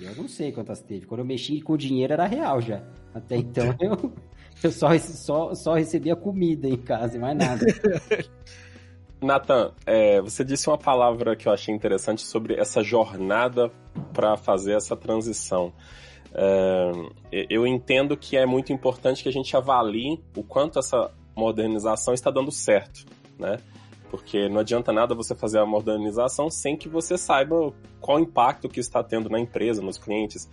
[0.00, 1.06] eu não sei quantas teve.
[1.06, 2.82] Quando eu mexi com dinheiro era real já.
[3.14, 4.12] Até então eu,
[4.62, 7.66] eu só, só, só recebia comida em casa e mais nada.
[9.22, 13.70] Nathan, é, você disse uma palavra que eu achei interessante sobre essa jornada
[14.14, 15.72] para fazer essa transição.
[16.32, 22.14] É, eu entendo que é muito importante que a gente avalie o quanto essa modernização
[22.14, 23.06] está dando certo,
[23.38, 23.58] né?
[24.10, 28.80] Porque não adianta nada você fazer a modernização sem que você saiba qual impacto que
[28.80, 30.48] está tendo na empresa, nos clientes.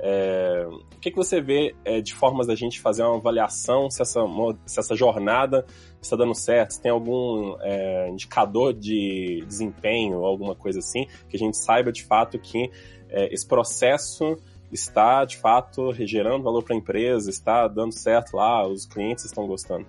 [0.00, 4.00] É, o que, que você vê é, de formas da gente fazer uma avaliação se
[4.00, 4.20] essa,
[4.64, 5.66] se essa jornada
[6.00, 6.74] está dando certo?
[6.74, 12.04] Se tem algum é, indicador de desempenho, alguma coisa assim, que a gente saiba de
[12.04, 12.70] fato que
[13.08, 14.36] é, esse processo
[14.72, 19.46] está de fato gerando valor para a empresa, está dando certo lá, os clientes estão
[19.46, 19.86] gostando.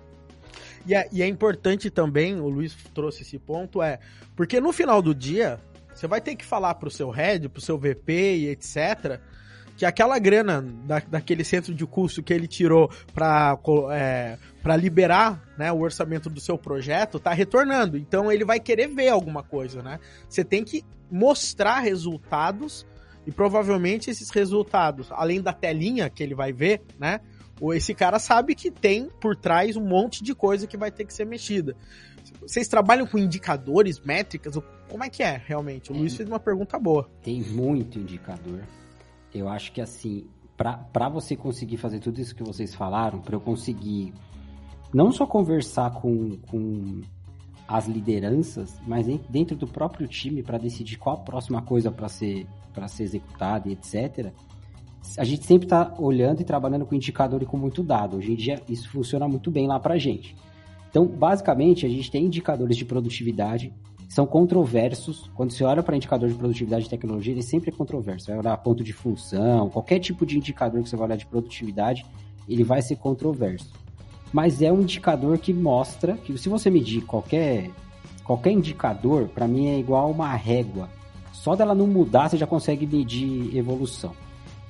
[0.86, 3.98] E é, e é importante também, o Luiz trouxe esse ponto, é
[4.34, 5.60] porque no final do dia,
[5.92, 9.20] você vai ter que falar para o seu head, para o seu VP e etc.,
[9.76, 13.58] que aquela grana da, daquele centro de custo que ele tirou para
[13.94, 14.36] é,
[14.76, 17.96] liberar né, o orçamento do seu projeto tá retornando.
[17.96, 19.98] Então ele vai querer ver alguma coisa, né?
[20.28, 22.86] Você tem que mostrar resultados
[23.26, 27.20] e provavelmente esses resultados, além da telinha que ele vai ver, né?
[27.74, 31.12] Esse cara sabe que tem por trás um monte de coisa que vai ter que
[31.12, 31.76] ser mexida.
[32.40, 34.54] Vocês trabalham com indicadores, métricas?
[34.88, 35.92] Como é que é realmente?
[35.92, 37.10] O Luiz fez uma pergunta boa.
[37.22, 38.62] Tem muito indicador.
[39.34, 43.40] Eu acho que assim, para você conseguir fazer tudo isso que vocês falaram, para eu
[43.40, 44.14] conseguir
[44.92, 47.02] não só conversar com, com
[47.70, 52.44] as lideranças, mas dentro do próprio time para decidir qual a próxima coisa para ser
[52.74, 54.32] para ser executada e etc.
[55.16, 58.16] A gente sempre está olhando e trabalhando com indicador e com muito dado.
[58.16, 60.36] Hoje em dia isso funciona muito bem lá para a gente.
[60.88, 63.72] Então, basicamente, a gente tem indicadores de produtividade,
[64.08, 65.30] são controversos.
[65.34, 68.26] Quando você olha para indicador de produtividade e tecnologia, ele sempre é controverso.
[68.26, 72.04] Vai olhar ponto de função, qualquer tipo de indicador que você vai olhar de produtividade,
[72.48, 73.72] ele vai ser controverso.
[74.32, 77.70] Mas é um indicador que mostra que se você medir qualquer
[78.24, 80.88] qualquer indicador, para mim é igual uma régua.
[81.32, 84.12] Só dela não mudar, você já consegue medir evolução.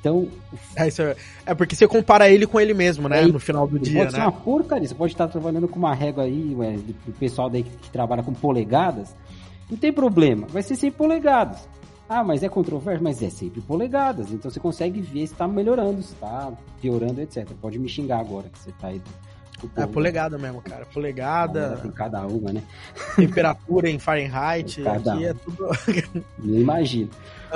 [0.01, 0.29] Então.
[0.75, 3.23] É, é, é, porque você compara ele com ele mesmo, né?
[3.23, 3.99] É, no final do dia.
[3.99, 4.19] Pode né?
[4.19, 4.89] ser uma porcaria.
[4.89, 8.23] Você pode estar trabalhando com uma régua aí, ué, do pessoal daí que, que trabalha
[8.23, 9.15] com polegadas.
[9.71, 11.69] Não tem problema, vai ser sempre polegadas.
[12.09, 13.05] Ah, mas é controverso?
[13.05, 14.33] Mas é sempre polegadas.
[14.33, 17.47] Então você consegue ver se está melhorando, se está piorando, etc.
[17.61, 19.01] Pode me xingar agora que você está aí.
[19.77, 20.87] É polegada mesmo, cara.
[20.87, 21.79] Polegada.
[21.83, 22.63] Tem cada uma, né?
[23.17, 24.83] Temperatura em Fahrenheit.
[24.83, 25.69] Cada aqui é tudo.
[26.39, 27.11] Não imagino.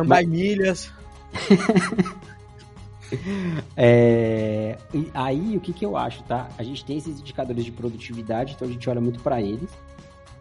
[0.07, 0.27] Mas...
[0.27, 0.93] milhas.
[3.77, 4.77] é...
[5.13, 6.49] aí o que, que eu acho, tá?
[6.59, 9.71] A gente tem esses indicadores de produtividade, então a gente olha muito para eles.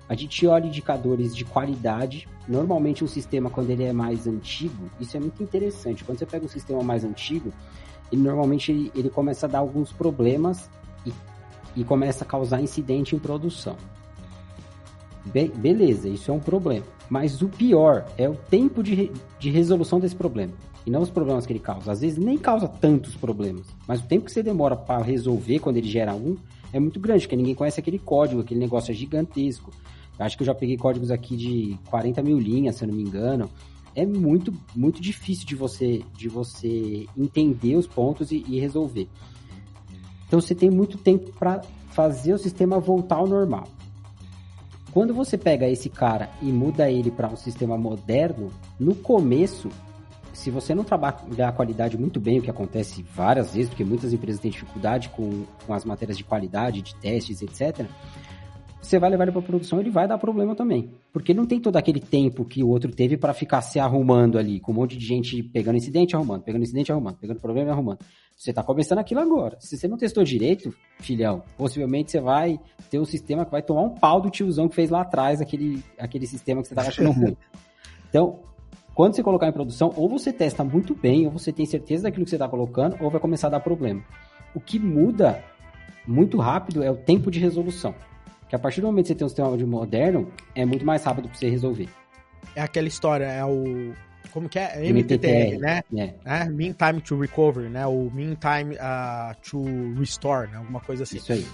[0.08, 2.28] A gente olha indicadores de qualidade.
[2.47, 6.04] Normalmente um sistema, quando ele é mais antigo, isso é muito interessante.
[6.04, 7.54] Quando você pega um sistema mais antigo,
[8.12, 10.69] ele normalmente ele, ele começa a dar alguns problemas
[11.06, 11.13] e,
[11.75, 13.75] e começa a causar incidente em produção.
[15.25, 16.86] Be beleza, isso é um problema.
[17.09, 20.53] Mas o pior é o tempo de, re de resolução desse problema.
[20.86, 21.91] E não os problemas que ele causa.
[21.91, 23.67] Às vezes nem causa tantos problemas.
[23.88, 26.36] Mas o tempo que você demora para resolver quando ele gera um
[26.73, 29.71] é muito grande, porque ninguém conhece aquele código, aquele negócio é gigantesco.
[30.19, 33.03] Acho que eu já peguei códigos aqui de 40 mil linhas, se eu não me
[33.03, 33.49] engano.
[33.95, 39.07] É muito, muito difícil de você, de você entender os pontos e, e resolver.
[40.27, 43.67] Então você tem muito tempo para fazer o sistema voltar ao normal.
[44.91, 49.69] Quando você pega esse cara e muda ele para um sistema moderno, no começo,
[50.33, 54.13] se você não trabalhar a qualidade muito bem, o que acontece várias vezes, porque muitas
[54.13, 57.88] empresas têm dificuldade com, com as matérias de qualidade, de testes, etc.,
[58.83, 60.91] você vai levar ele para produção, ele vai dar problema também.
[61.13, 64.59] Porque não tem todo aquele tempo que o outro teve para ficar se arrumando ali,
[64.59, 67.99] com um monte de gente pegando incidente, arrumando, pegando incidente, arrumando, pegando problema e arrumando.
[68.35, 69.57] Você está começando aquilo agora.
[69.59, 73.83] Se você não testou direito, filhão, possivelmente você vai ter um sistema que vai tomar
[73.83, 77.11] um pau do tiozão que fez lá atrás aquele, aquele sistema que você estava achando
[77.11, 77.37] ruim.
[78.09, 78.41] Então,
[78.93, 82.25] quando você colocar em produção, ou você testa muito bem, ou você tem certeza daquilo
[82.25, 84.03] que você está colocando, ou vai começar a dar problema.
[84.53, 85.43] O que muda
[86.07, 87.95] muito rápido é o tempo de resolução.
[88.47, 91.03] Que a partir do momento que você tem um sistema de moderno, é muito mais
[91.03, 91.89] rápido para você resolver.
[92.55, 93.93] É aquela história, é o.
[94.31, 94.89] Como que é?
[94.91, 95.83] MTTR, né?
[95.95, 96.13] É.
[96.25, 96.45] é.
[96.45, 97.86] Mean Time to Recover, né?
[97.86, 99.63] O Mean Time uh, to
[99.99, 100.57] Restore, né?
[100.57, 101.17] Alguma coisa assim.
[101.17, 101.45] Isso aí.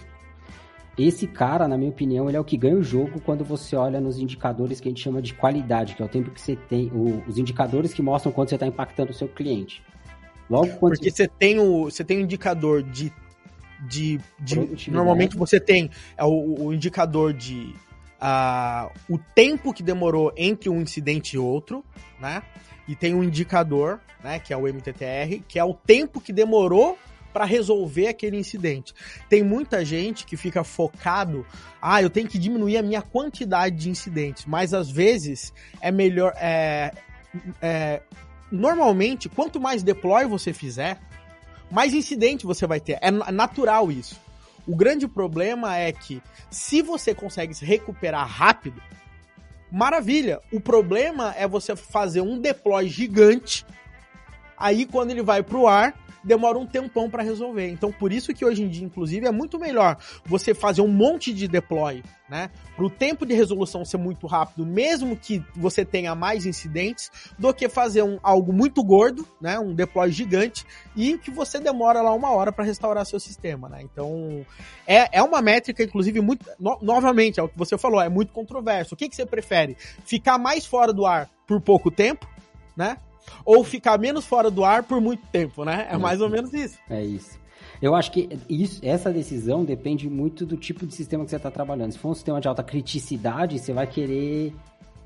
[0.98, 4.02] Esse cara, na minha opinião, ele é o que ganha o jogo quando você olha
[4.02, 6.92] nos indicadores que a gente chama de qualidade, que é o tempo que você tem,
[6.94, 9.82] o, os indicadores que mostram quanto você está impactando o seu cliente.
[10.50, 13.14] Logo quando Porque você tem o, você tem um indicador de
[13.88, 17.74] de, de normalmente você tem é, o, o indicador de
[18.22, 21.84] uh, o tempo que demorou entre um incidente e outro,
[22.20, 22.44] né?
[22.88, 26.98] E tem um indicador, né, que é o MTTR, que é o tempo que demorou
[27.32, 28.94] para resolver aquele incidente.
[29.30, 31.46] Tem muita gente que fica focado,
[31.82, 36.34] ah, eu tenho que diminuir a minha quantidade de incidentes, mas às vezes é melhor,
[36.36, 36.92] é,
[37.62, 38.02] é,
[38.52, 41.00] normalmente, quanto mais deploy você fizer,
[41.70, 42.98] mais incidente você vai ter.
[43.02, 44.20] É natural isso.
[44.70, 48.80] O grande problema é que se você consegue se recuperar rápido,
[49.72, 50.40] maravilha.
[50.54, 53.66] O problema é você fazer um deploy gigante.
[54.56, 57.70] Aí quando ele vai pro ar, demora um tempão para resolver.
[57.70, 61.34] Então, por isso que hoje em dia, inclusive, é muito melhor você fazer um monte
[61.34, 62.50] de deploy, né?
[62.76, 67.54] Para o tempo de resolução ser muito rápido, mesmo que você tenha mais incidentes, do
[67.54, 69.60] que fazer um, algo muito gordo, né?
[69.60, 73.82] Um deploy gigante e que você demora lá uma hora para restaurar seu sistema, né?
[73.82, 74.46] Então,
[74.86, 76.46] é, é uma métrica, inclusive, muito.
[76.60, 78.94] No, novamente, é o que você falou, é muito controverso.
[78.94, 79.76] O que, que você prefere?
[80.06, 82.28] Ficar mais fora do ar por pouco tempo,
[82.76, 82.98] né?
[83.46, 85.88] Ou ficar menos fora do ar por muito tempo, né?
[85.90, 86.78] É mais ou menos isso.
[86.90, 87.40] É isso.
[87.82, 91.50] Eu acho que isso, essa decisão depende muito do tipo de sistema que você está
[91.50, 91.92] trabalhando.
[91.94, 94.54] Se for um sistema de alta criticidade, você vai querer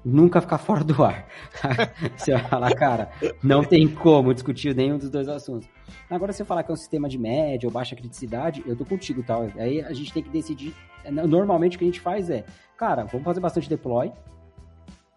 [0.03, 1.27] nunca ficar fora do ar.
[2.17, 3.11] você vai falar, cara,
[3.43, 5.69] não tem como discutir nenhum dos dois assuntos.
[6.09, 9.23] Agora, você falar que é um sistema de média ou baixa criticidade, eu tô contigo,
[9.23, 9.47] tal.
[9.47, 9.61] Tá?
[9.61, 10.75] Aí a gente tem que decidir.
[11.09, 12.43] Normalmente o que a gente faz é,
[12.75, 14.11] cara, vamos fazer bastante deploy,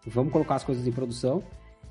[0.05, 1.43] vamos colocar as coisas em produção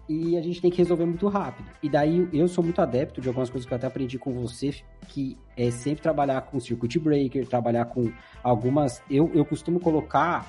[0.08, 1.68] e a gente tem que resolver muito rápido.
[1.82, 4.74] E daí eu sou muito adepto de algumas coisas que eu até aprendi com você,
[5.08, 9.02] que é sempre trabalhar com circuit breaker, trabalhar com algumas.
[9.10, 10.46] Eu, eu costumo colocar.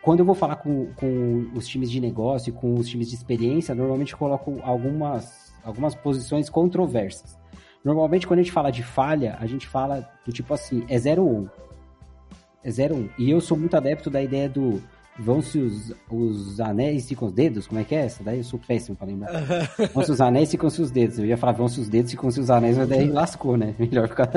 [0.00, 3.74] Quando eu vou falar com, com os times de negócio, com os times de experiência,
[3.74, 7.38] normalmente eu coloco algumas, algumas posições controversas.
[7.82, 11.22] Normalmente, quando a gente fala de falha, a gente fala do tipo assim, é 0
[11.22, 11.48] ou 1.
[12.64, 13.08] É 0 ou 1.
[13.18, 14.82] E eu sou muito adepto da ideia do
[15.18, 17.68] Vão-se os, os anéis com os dedos?
[17.68, 18.24] Como é que é essa?
[18.24, 19.32] Daí eu sou péssimo pra lembrar.
[19.92, 21.18] Vão-se os anéis e com os dedos.
[21.18, 23.74] Eu ia falar vão-se os dedos e com os anéis, mas daí lascou, né?
[23.78, 24.30] Melhor ficar.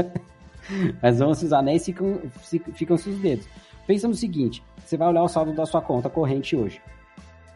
[1.01, 3.47] mas vão-se os anéis ficam-se os dedos.
[3.87, 6.79] Pensa no seguinte: você vai olhar o saldo da sua conta corrente hoje.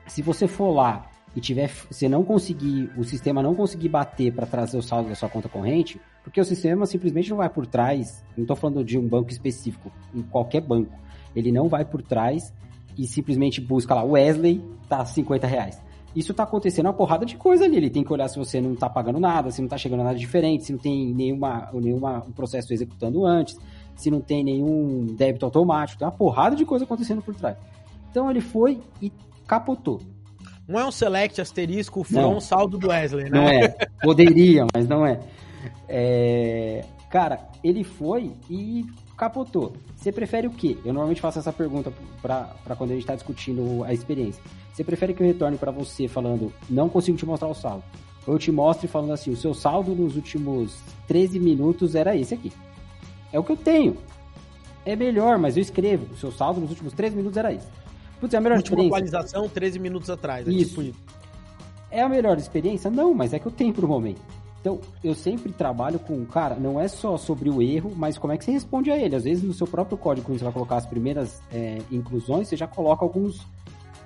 [0.08, 4.48] Se você for lá e tiver, você não conseguir, o sistema não conseguir bater para
[4.48, 8.24] trazer o saldo da sua conta corrente, porque o sistema simplesmente não vai por trás,
[8.36, 10.94] não estou falando de um banco específico, em qualquer banco,
[11.36, 12.52] ele não vai por trás
[12.98, 15.82] e simplesmente busca lá, Wesley, tá 50 reais.
[16.16, 17.78] Isso tá acontecendo uma porrada de coisa ali.
[17.78, 20.18] Ele tem que olhar se você não tá pagando nada, se não tá chegando nada
[20.18, 23.58] diferente, se não tem nenhuma, nenhuma um processo executando antes,
[23.96, 26.00] se não tem nenhum débito automático.
[26.00, 27.58] Tem uma porrada de coisa acontecendo por trás.
[28.10, 29.12] Então ele foi e
[29.48, 30.02] capotou.
[30.68, 32.40] Não é um select asterisco from não.
[32.42, 33.32] saldo do Wesley, né?
[33.32, 33.70] Não é.
[34.02, 35.20] Poderia, mas não é.
[35.88, 36.86] é.
[37.10, 38.86] Cara, ele foi e
[39.22, 39.74] capotou.
[39.96, 40.76] Você prefere o quê?
[40.84, 44.42] Eu normalmente faço essa pergunta para quando a gente está discutindo a experiência.
[44.74, 47.84] Você prefere que eu retorne para você falando, não consigo te mostrar o saldo?
[48.26, 52.34] Ou eu te mostre falando assim, o seu saldo nos últimos 13 minutos era esse
[52.34, 52.52] aqui.
[53.32, 53.96] É o que eu tenho.
[54.84, 56.12] É melhor, mas eu escrevo.
[56.12, 57.68] O seu saldo nos últimos 13 minutos era esse.
[58.20, 58.98] Putz, é a melhor Última experiência.
[58.98, 60.48] atualização 13 minutos atrás.
[60.48, 60.70] É isso.
[60.70, 61.00] Tipo isso.
[61.92, 62.90] É a melhor experiência?
[62.90, 64.22] Não, mas é que eu tenho pro momento.
[64.62, 68.38] Então, eu sempre trabalho com, cara, não é só sobre o erro, mas como é
[68.38, 69.16] que você responde a ele.
[69.16, 72.56] Às vezes, no seu próprio código, quando você vai colocar as primeiras é, inclusões, você
[72.56, 73.46] já coloca alguns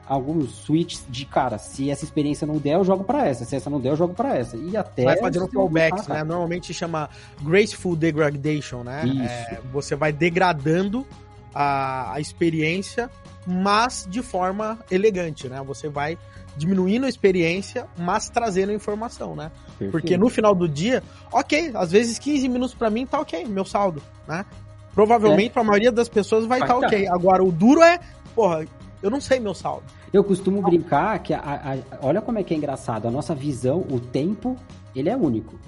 [0.07, 3.43] alguns switches de, cara, se essa experiência não der, eu jogo para essa.
[3.43, 4.55] Se essa não der, eu jogo para essa.
[4.55, 5.03] E até...
[5.03, 6.23] Vai fazendo fallbacks, né?
[6.23, 7.09] Normalmente chama
[7.41, 9.03] graceful degradation, né?
[9.25, 11.05] É, você vai degradando
[11.53, 13.09] a, a experiência,
[13.47, 15.61] mas de forma elegante, né?
[15.63, 16.17] Você vai
[16.57, 19.51] diminuindo a experiência, mas trazendo informação, né?
[19.67, 19.91] Perfeito.
[19.91, 23.65] Porque no final do dia, ok, às vezes 15 minutos para mim tá ok, meu
[23.65, 24.45] saldo, né?
[24.93, 25.53] Provavelmente, é.
[25.53, 27.07] pra maioria das pessoas vai estar tá ok.
[27.09, 27.99] Agora, o duro é,
[28.33, 28.65] porra,
[29.03, 29.83] eu não sei meu saldo.
[30.13, 33.85] Eu costumo brincar que, a, a, olha como é que é engraçado, a nossa visão,
[33.91, 34.55] o tempo,
[34.95, 35.59] ele é único.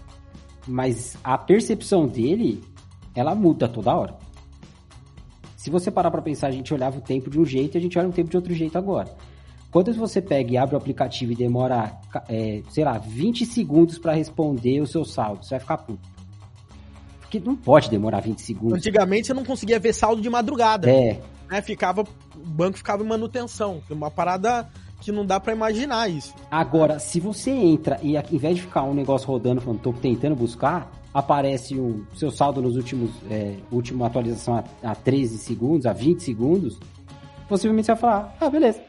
[0.65, 2.63] Mas a percepção dele,
[3.13, 4.15] ela muda toda hora.
[5.57, 7.81] Se você parar para pensar, a gente olhava o tempo de um jeito e a
[7.81, 9.13] gente olha o tempo de outro jeito agora.
[9.77, 11.95] Quando você pega e abre o aplicativo e demora,
[12.27, 16.09] é, sei lá, 20 segundos para responder o seu saldo, você vai ficar puto.
[17.19, 18.73] Porque não pode demorar 20 segundos.
[18.79, 20.89] Antigamente você não conseguia ver saldo de madrugada.
[20.89, 21.21] É.
[21.47, 21.61] Né?
[21.61, 23.79] Ficava, o banco ficava em manutenção.
[23.87, 24.67] Uma parada
[24.99, 26.33] que não dá para imaginar isso.
[26.49, 30.35] Agora, se você entra e ao invés de ficar um negócio rodando, falando, tô tentando
[30.35, 35.93] buscar, aparece o seu saldo nos últimos, é, última atualização a, a 13 segundos, a
[35.93, 36.79] 20 segundos,
[37.47, 38.86] possivelmente você vai falar, ah, beleza.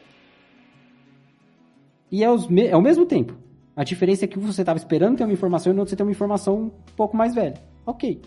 [2.11, 3.35] E é, os é o mesmo tempo.
[3.75, 6.11] A diferença é que você estava esperando ter uma informação e não você tem uma
[6.11, 7.55] informação um pouco mais velha.
[7.85, 8.21] Ok.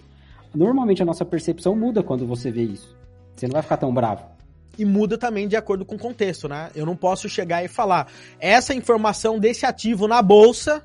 [0.54, 2.96] Normalmente a nossa percepção muda quando você vê isso.
[3.34, 4.24] Você não vai ficar tão bravo.
[4.78, 6.70] E muda também de acordo com o contexto, né?
[6.74, 8.08] Eu não posso chegar e falar
[8.40, 10.82] essa informação desse ativo na bolsa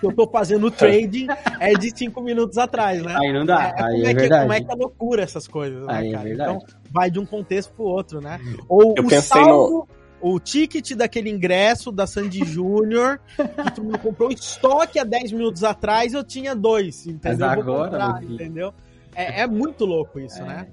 [0.00, 1.26] que eu tô fazendo trading
[1.60, 3.14] é de cinco minutos atrás, né?
[3.18, 3.74] Aí não dá.
[3.76, 6.12] É, aí é, é, que, como é que é loucura essas coisas, né, aí é
[6.12, 6.28] cara?
[6.28, 6.58] É então
[6.90, 8.40] vai de um contexto pro outro, né?
[8.66, 9.88] Ou eu o saldo, no
[10.20, 15.64] o ticket daquele ingresso da Sandy Júnior, que tu me comprou estoque há 10 minutos
[15.64, 17.38] atrás, eu tinha dois, entendeu?
[17.46, 18.74] Mas agora, comprar, entendeu?
[19.14, 20.44] É, é, muito louco isso, é.
[20.44, 20.66] né?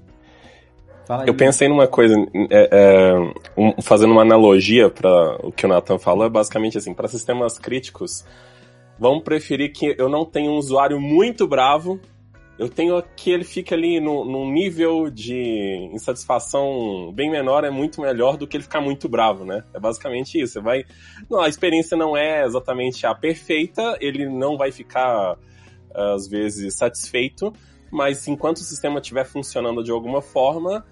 [1.25, 2.15] eu pensei numa coisa,
[2.49, 3.13] é, é,
[3.55, 7.57] um, fazendo uma analogia para o que o Nathan falou, é basicamente assim, para sistemas
[7.57, 8.25] críticos,
[8.99, 11.99] vamos preferir que eu não tenha um usuário muito bravo
[12.57, 18.01] eu tenho que ele fica ali no, num nível de insatisfação bem menor, é muito
[18.01, 19.63] melhor do que ele ficar muito bravo, né?
[19.73, 20.53] É basicamente isso.
[20.53, 20.83] Você vai.
[21.29, 25.37] Não, a experiência não é exatamente a perfeita, ele não vai ficar,
[25.93, 27.53] às vezes, satisfeito,
[27.91, 30.83] mas enquanto o sistema estiver funcionando de alguma forma,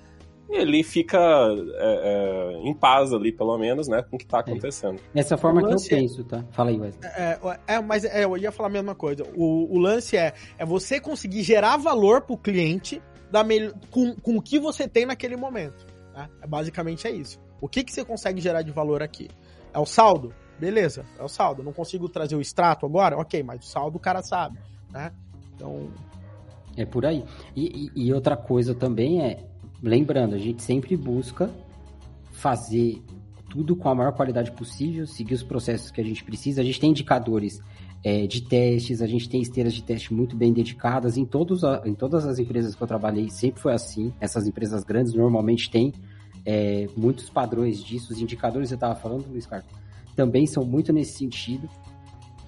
[0.50, 5.00] ele fica é, é, em paz ali, pelo menos, né, com o que está acontecendo.
[5.14, 5.20] É.
[5.20, 6.44] Essa forma que eu é- penso, tá?
[6.52, 7.12] Fala aí, Wesley.
[7.16, 9.24] É, é, mas é, eu ia falar a mesma coisa.
[9.36, 13.44] O, o lance é, é você conseguir gerar valor para o cliente da
[13.92, 15.86] com, com o que você tem naquele momento.
[16.14, 16.30] Né?
[16.48, 17.40] Basicamente é isso.
[17.60, 19.30] O que, que você consegue gerar de valor aqui?
[19.74, 20.34] É o saldo?
[20.60, 21.64] Beleza, é o saldo.
[21.64, 23.18] Não consigo trazer o extrato agora?
[23.18, 24.60] Ok, mas o saldo o cara sabe,
[24.92, 25.12] né?
[25.54, 25.90] Então...
[26.78, 27.24] É por aí.
[27.56, 29.46] E, e, e outra coisa também é,
[29.86, 31.50] lembrando, a gente sempre busca
[32.32, 33.02] fazer
[33.50, 36.62] tudo com a maior qualidade possível, seguir os processos que a gente precisa.
[36.62, 37.62] A gente tem indicadores
[38.04, 41.18] é, de testes, a gente tem esteiras de teste muito bem dedicadas.
[41.18, 44.12] Em, todos a, em todas as empresas que eu trabalhei, sempre foi assim.
[44.20, 45.94] Essas empresas grandes normalmente têm
[46.46, 48.12] é, muitos padrões disso.
[48.12, 49.70] Os indicadores que você estava falando, Luiz Carlos,
[50.16, 51.70] também são muito nesse sentido.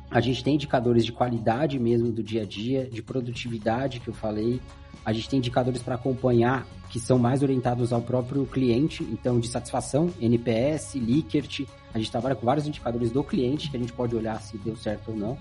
[0.09, 4.13] A gente tem indicadores de qualidade mesmo do dia a dia, de produtividade que eu
[4.13, 4.59] falei.
[5.07, 9.47] A gente tem indicadores para acompanhar que são mais orientados ao próprio cliente, então de
[9.47, 14.13] satisfação, NPS, Likert, a gente trabalha com vários indicadores do cliente que a gente pode
[14.17, 15.37] olhar se deu certo ou não.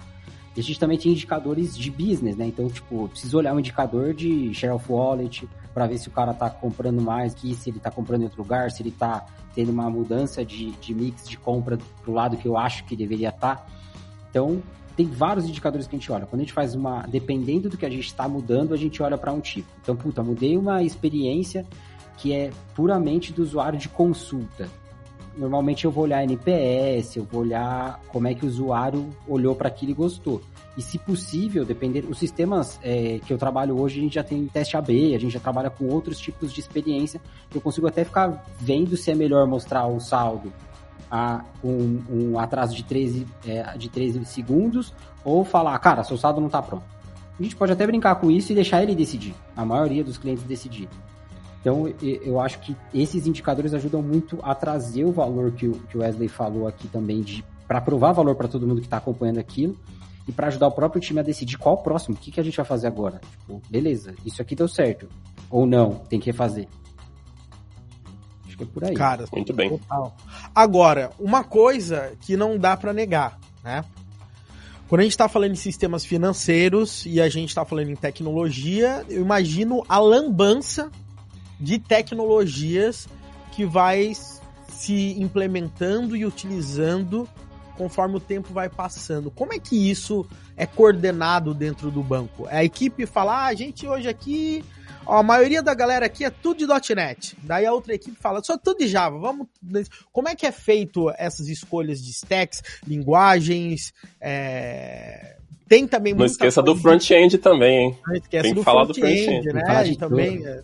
[0.57, 2.47] E a gente também tem indicadores de business, né?
[2.47, 6.33] Então, tipo, preciso olhar um indicador de share of wallet para ver se o cara
[6.33, 9.73] tá comprando mais que se ele tá comprando em outro lugar, se ele tá tendo
[9.73, 13.57] uma mudança de, de mix de compra pro lado que eu acho que deveria estar.
[13.57, 13.67] Tá.
[14.31, 14.62] Então,
[14.97, 16.24] tem vários indicadores que a gente olha.
[16.24, 17.03] Quando a gente faz uma.
[17.03, 19.68] Dependendo do que a gente está mudando, a gente olha para um tipo.
[19.82, 21.66] Então, puta, mudei uma experiência
[22.16, 24.68] que é puramente do usuário de consulta.
[25.36, 29.68] Normalmente eu vou olhar NPS, eu vou olhar como é que o usuário olhou para
[29.68, 30.40] aquilo e gostou.
[30.78, 32.07] E se possível, depender.
[32.09, 35.32] Os sistemas é, que eu trabalho hoje, a gente já tem teste AB, a gente
[35.32, 37.20] já trabalha com outros tipos de experiência.
[37.55, 40.51] Eu consigo até ficar vendo se é melhor mostrar o saldo
[41.11, 44.92] a, um, um atraso de 13, é, de 13 segundos
[45.24, 46.84] ou falar, cara, seu saldo não está pronto.
[47.38, 50.44] A gente pode até brincar com isso e deixar ele decidir, a maioria dos clientes
[50.44, 50.88] decidir.
[51.61, 56.28] Então, eu acho que esses indicadores ajudam muito a trazer o valor que o Wesley
[56.28, 57.24] falou aqui também,
[57.66, 59.76] para provar valor para todo mundo que está acompanhando aquilo
[60.28, 62.42] e para ajudar o próprio time a decidir qual o próximo, o que, que a
[62.42, 63.20] gente vai fazer agora.
[63.30, 65.09] Tipo, beleza, isso aqui deu certo.
[65.50, 66.68] Ou não, tem que refazer.
[68.57, 68.94] Acho que é por aí.
[68.94, 69.70] Cara, muito bem.
[69.70, 70.16] Total.
[70.54, 73.84] Agora, uma coisa que não dá para negar, né?
[74.88, 79.04] Quando a gente está falando em sistemas financeiros e a gente está falando em tecnologia,
[79.09, 80.90] eu imagino a lambança
[81.59, 83.09] de tecnologias
[83.50, 84.12] que vai
[84.68, 87.28] se implementando e utilizando
[87.76, 89.30] conforme o tempo vai passando.
[89.30, 90.24] Como é que isso
[90.57, 92.46] é coordenado dentro do banco?
[92.48, 94.64] A equipe fala, ah, a gente hoje aqui
[95.07, 97.36] Ó, a maioria da galera aqui é tudo de .NET.
[97.42, 99.18] Daí a outra equipe fala, só tudo de Java.
[99.18, 99.46] Vamos.
[100.12, 103.94] Como é que é feito essas escolhas de stacks, linguagens?
[104.20, 105.36] É...
[105.68, 107.98] Tem também Não esqueça do front-end também, hein?
[108.07, 109.66] Não esqueça Tem do front-end, front né?
[109.66, 110.46] Falar de também.
[110.46, 110.62] É...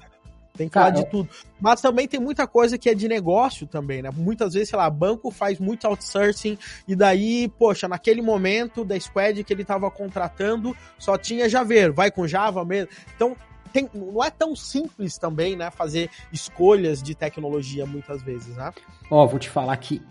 [0.56, 1.28] Tem que falar de tudo.
[1.58, 4.10] Mas também tem muita coisa que é de negócio também, né?
[4.14, 9.42] Muitas vezes, sei lá, banco faz muito outsourcing e daí, poxa, naquele momento da squad
[9.44, 12.90] que ele tava contratando, só tinha Java, vai com Java mesmo.
[13.16, 13.34] Então,
[13.72, 18.72] tem, não é tão simples também, né, fazer escolhas de tecnologia muitas vezes, né?
[19.10, 20.02] Ó, vou te falar que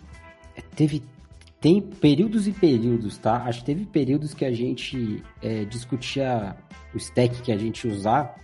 [0.76, 1.04] teve
[1.60, 3.44] tem períodos e períodos, tá?
[3.44, 6.58] Acho que teve períodos que a gente é, discutia
[6.92, 8.36] o stack que a gente usar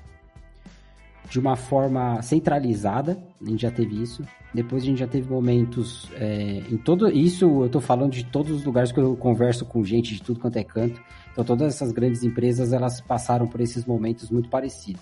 [1.29, 4.23] de uma forma centralizada, a gente já teve isso.
[4.53, 8.51] Depois a gente já teve momentos é, em todo isso, eu tô falando de todos
[8.51, 10.99] os lugares que eu converso com gente de tudo quanto é canto.
[11.31, 15.01] Então todas essas grandes empresas elas passaram por esses momentos muito parecidos.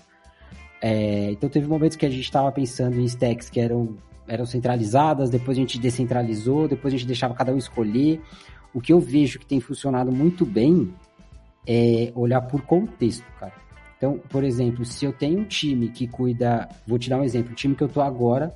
[0.82, 3.96] É, então teve momentos que a gente estava pensando em stacks que eram
[4.28, 8.20] eram centralizadas, depois a gente descentralizou, depois a gente deixava cada um escolher.
[8.74, 10.92] O que eu vejo que tem funcionado muito bem
[11.66, 13.65] é olhar por contexto, cara.
[13.96, 17.52] Então, por exemplo, se eu tenho um time que cuida, vou te dar um exemplo,
[17.52, 18.54] o time que eu tô agora,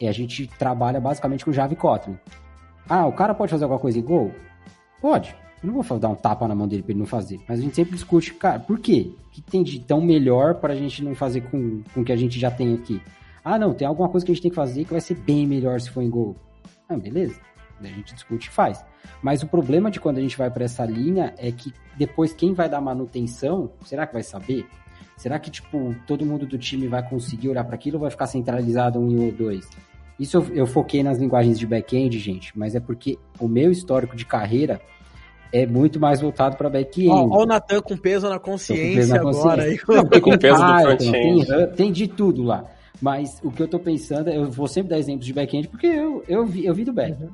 [0.00, 2.18] é, a gente trabalha basicamente com Java e Kotlin.
[2.88, 4.32] Ah, o cara pode fazer alguma coisa em Go?
[5.00, 5.34] Pode.
[5.62, 7.40] Eu não vou dar um tapa na mão dele para ele não fazer.
[7.48, 9.12] Mas a gente sempre discute, cara, por quê?
[9.26, 12.12] O que tem de tão melhor para a gente não fazer com, com o que
[12.12, 13.00] a gente já tem aqui?
[13.42, 15.46] Ah, não, tem alguma coisa que a gente tem que fazer que vai ser bem
[15.46, 16.36] melhor se for em Go.
[16.88, 17.40] Ah, beleza.
[17.82, 18.84] A gente discute e faz.
[19.22, 22.52] Mas o problema de quando a gente vai para essa linha é que depois quem
[22.52, 24.66] vai dar manutenção, será que vai saber?
[25.16, 28.26] Será que, tipo, todo mundo do time vai conseguir olhar para aquilo ou vai ficar
[28.26, 29.68] centralizado um ou dois?
[30.18, 34.16] Isso eu, eu foquei nas linguagens de back-end, gente, mas é porque o meu histórico
[34.16, 34.80] de carreira
[35.52, 37.10] é muito mais voltado para back-end.
[37.10, 39.50] Olha o Natan com peso na consciência, peso na consciência.
[39.50, 39.62] agora.
[39.62, 39.78] Aí.
[39.88, 42.64] Não, tem, com peso Python, tem, tem de tudo lá.
[43.00, 46.24] Mas o que eu tô pensando, eu vou sempre dar exemplos de back-end, porque eu,
[46.28, 47.22] eu, vi, eu vi do back.
[47.22, 47.30] Uhum.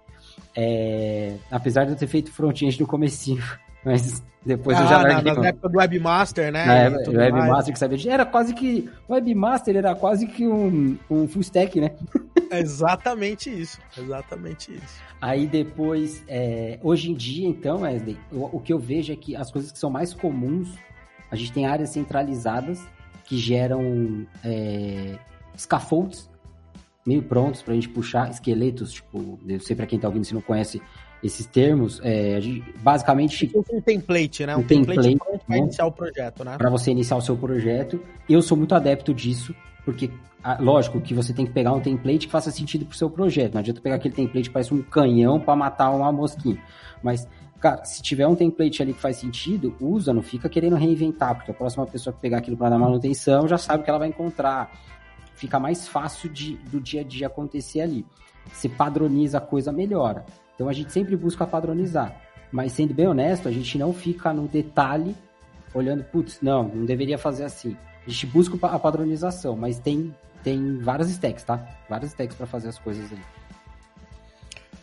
[0.56, 3.42] É, apesar de eu ter feito front-end no comecinho,
[3.84, 5.32] mas depois ah, eu já ah, larguei.
[5.32, 6.64] Na, na época do Webmaster, né?
[6.64, 8.12] Na época do Webmaster que sabia.
[8.12, 8.90] Era quase que.
[9.06, 11.90] O Webmaster era quase que um, um full stack, né?
[12.50, 13.78] exatamente isso.
[13.96, 15.02] Exatamente isso.
[15.20, 19.36] Aí depois, é, hoje em dia, então, Wesley, o, o que eu vejo é que
[19.36, 20.74] as coisas que são mais comuns,
[21.30, 22.82] a gente tem áreas centralizadas
[23.24, 25.16] que geram é,
[25.56, 26.30] scaffolds
[27.06, 30.34] meio prontos para a gente puxar esqueletos, tipo, eu sei para quem está ouvindo se
[30.34, 30.80] não conhece
[31.22, 34.56] esses termos, é, gente, basicamente um template, né?
[34.56, 36.56] Um, um template, template para iniciar o projeto, né?
[36.56, 38.00] Para você iniciar o seu projeto.
[38.28, 40.10] Eu sou muito adepto disso, porque
[40.58, 43.54] lógico que você tem que pegar um template que faça sentido pro seu projeto.
[43.54, 46.62] Não adianta pegar aquele template que parece um canhão para matar uma mosquinha.
[47.02, 47.28] Mas
[47.60, 51.50] Cara, se tiver um template ali que faz sentido, usa, não fica querendo reinventar, porque
[51.50, 54.72] a próxima pessoa que pegar aquilo para dar manutenção já sabe que ela vai encontrar
[55.40, 58.04] fica mais fácil de, do dia a dia acontecer ali.
[58.52, 60.26] Se padroniza a coisa, melhora.
[60.54, 62.14] Então a gente sempre busca padronizar.
[62.52, 65.16] Mas sendo bem honesto, a gente não fica no detalhe
[65.72, 67.74] olhando, putz, não, não deveria fazer assim.
[68.06, 71.66] A gente busca a padronização, mas tem, tem várias stacks, tá?
[71.88, 73.22] Várias stacks para fazer as coisas ali.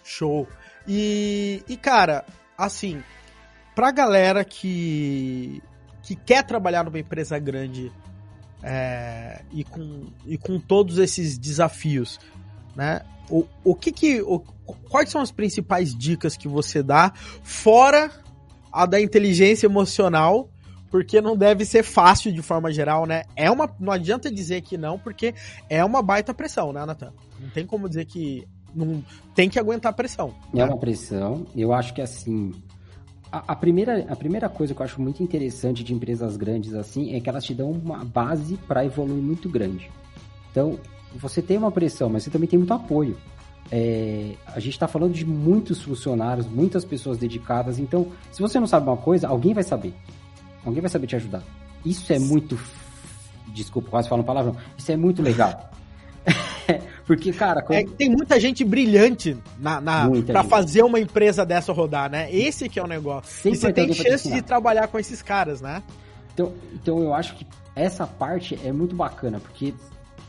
[0.04, 0.48] Show.
[0.88, 2.26] E, e cara,
[2.58, 3.04] assim,
[3.76, 5.62] pra galera que,
[6.02, 7.92] que quer trabalhar numa empresa grande
[8.64, 12.20] é, e, com, e com todos esses desafios,
[12.76, 13.02] né?
[13.30, 14.22] O, o que que.
[14.22, 14.40] O,
[14.90, 18.12] quais são as principais dicas que você dá, fora
[18.72, 20.50] a da inteligência emocional,
[20.90, 23.24] porque não deve ser fácil de forma geral, né?
[23.36, 25.34] É uma, não adianta dizer que não, porque
[25.70, 27.14] é uma baita pressão, né, Nathan?
[27.40, 29.04] Não tem como dizer que não
[29.34, 30.34] tem que aguentar pressão.
[30.56, 31.46] É uma pressão.
[31.56, 32.52] Eu acho que assim,
[33.32, 37.16] a, a, primeira, a primeira coisa que eu acho muito interessante de empresas grandes assim
[37.16, 39.90] é que elas te dão uma base para evoluir muito grande.
[40.52, 40.80] Então,
[41.16, 43.18] você tem uma pressão, mas você também tem muito apoio.
[43.72, 47.80] É, a gente está falando de muitos funcionários, muitas pessoas dedicadas.
[47.80, 49.94] Então, se você não sabe uma coisa, alguém vai saber.
[50.66, 51.44] Alguém vai saber te ajudar.
[51.86, 52.58] Isso é muito.
[53.48, 54.56] Desculpa, quase falo palavrão.
[54.78, 55.72] Isso é muito legal.
[57.08, 57.62] Porque, cara.
[57.62, 57.80] Como...
[57.80, 62.30] É, tem muita gente brilhante na, na para fazer uma empresa dessa rodar, né?
[62.30, 63.32] Esse que é o negócio.
[63.32, 65.82] Sempre e você tem chance de trabalhar com esses caras, né?
[66.34, 69.74] Então, então eu acho que essa parte é muito bacana, porque,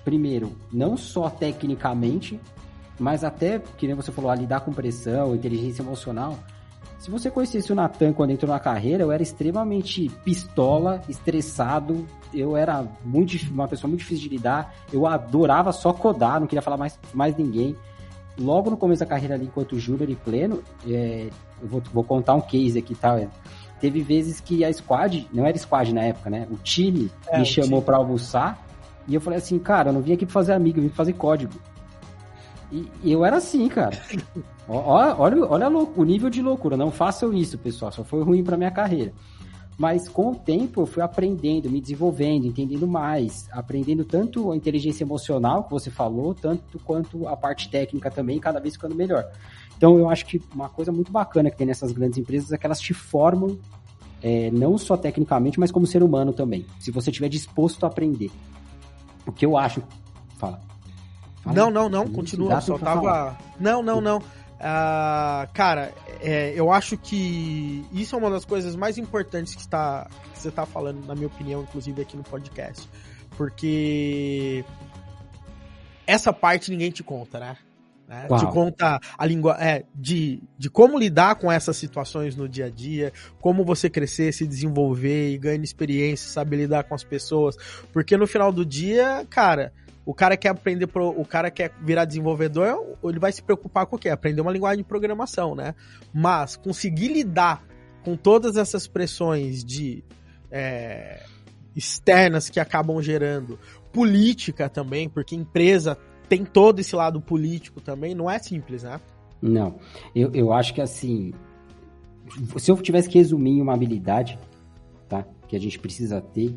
[0.05, 2.41] primeiro, não só tecnicamente,
[2.97, 6.39] mas até, que nem você falou, a lidar com pressão, inteligência emocional.
[6.99, 12.57] Se você conhecesse o Natan quando entrou na carreira, eu era extremamente pistola, estressado, eu
[12.57, 16.77] era muito uma pessoa muito difícil de lidar, eu adorava só codar, não queria falar
[16.77, 17.77] mais, mais ninguém.
[18.39, 21.29] Logo no começo da carreira ali, enquanto júnior e pleno, é,
[21.63, 23.21] eu vou, vou, contar um case aqui, tá?
[23.81, 26.49] Teve vezes que a squad, não era squad na época, né?
[26.51, 28.65] O time é, me chamou para almoçar
[29.07, 31.13] e eu falei assim, cara, eu não vim aqui pra fazer amigo, eu vim fazer
[31.13, 31.55] código.
[32.71, 34.01] E, eu era assim, cara.
[34.69, 36.77] olha, olha, olha o nível de loucura.
[36.77, 37.91] Não façam isso, pessoal.
[37.93, 39.13] Só foi ruim pra minha carreira.
[39.79, 45.05] Mas com o tempo eu fui aprendendo, me desenvolvendo, entendendo mais, aprendendo tanto a inteligência
[45.05, 49.25] emocional que você falou, tanto quanto a parte técnica também, cada vez ficando melhor.
[49.77, 52.67] Então eu acho que uma coisa muito bacana que tem nessas grandes empresas é que
[52.67, 53.57] elas te formam
[54.21, 56.67] é, não só tecnicamente, mas como ser humano também.
[56.81, 58.33] Se você estiver disposto a aprender.
[59.25, 59.81] O que eu acho.
[60.39, 60.61] Fala.
[61.55, 62.61] Não, não, não, continua.
[62.61, 63.01] Só tava.
[63.01, 63.41] Falar.
[63.59, 64.19] Não, não, não.
[64.19, 70.09] Uh, cara, é, eu acho que isso é uma das coisas mais importantes que, está,
[70.33, 72.89] que você está falando, na minha opinião, inclusive aqui no podcast.
[73.37, 74.65] Porque
[76.07, 77.57] essa parte ninguém te conta, né?
[78.09, 78.27] né?
[78.39, 82.71] Te conta a língua é, de, de como lidar com essas situações no dia a
[82.71, 87.57] dia, como você crescer, se desenvolver e ganhar experiência, saber lidar com as pessoas.
[87.93, 89.73] Porque no final do dia, cara,
[90.09, 93.97] o cara quer aprender, pro, o cara quer virar desenvolvedor, ele vai se preocupar com
[93.97, 94.09] o quê?
[94.09, 95.75] Aprender uma linguagem de programação, né?
[96.15, 97.63] Mas conseguir lidar
[98.03, 100.03] com todas essas pressões de
[100.51, 101.23] é,
[101.77, 103.59] externas que acabam gerando
[103.93, 108.99] política também, porque empresa tem todo esse lado político também, não é simples, né?
[109.43, 109.79] Não,
[110.15, 111.35] eu, eu acho que assim,
[112.57, 114.39] se eu tivesse que resumir uma habilidade,
[115.07, 116.57] tá, que a gente precisa ter,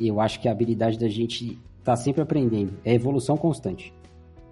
[0.00, 2.74] eu acho que a habilidade da gente está sempre aprendendo.
[2.84, 3.94] É evolução constante.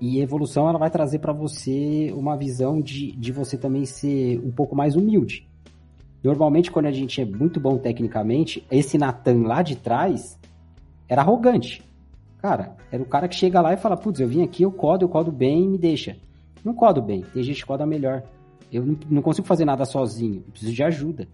[0.00, 4.50] E evolução ela vai trazer para você uma visão de, de você também ser um
[4.50, 5.48] pouco mais humilde.
[6.22, 10.38] Normalmente, quando a gente é muito bom tecnicamente, esse Natan lá de trás
[11.08, 11.82] era arrogante.
[12.38, 15.04] Cara, era o cara que chega lá e fala: Putz, eu vim aqui, eu codo,
[15.04, 16.16] eu codo bem, me deixa.
[16.64, 18.22] Não codo bem, tem gente que coda melhor.
[18.72, 21.28] Eu não consigo fazer nada sozinho, preciso de ajuda.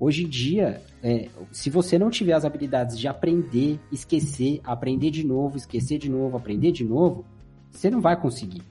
[0.00, 5.26] Hoje em dia, é, se você não tiver as habilidades de aprender, esquecer, aprender de
[5.26, 7.24] novo, esquecer de novo, aprender de novo,
[7.70, 8.62] você não vai conseguir.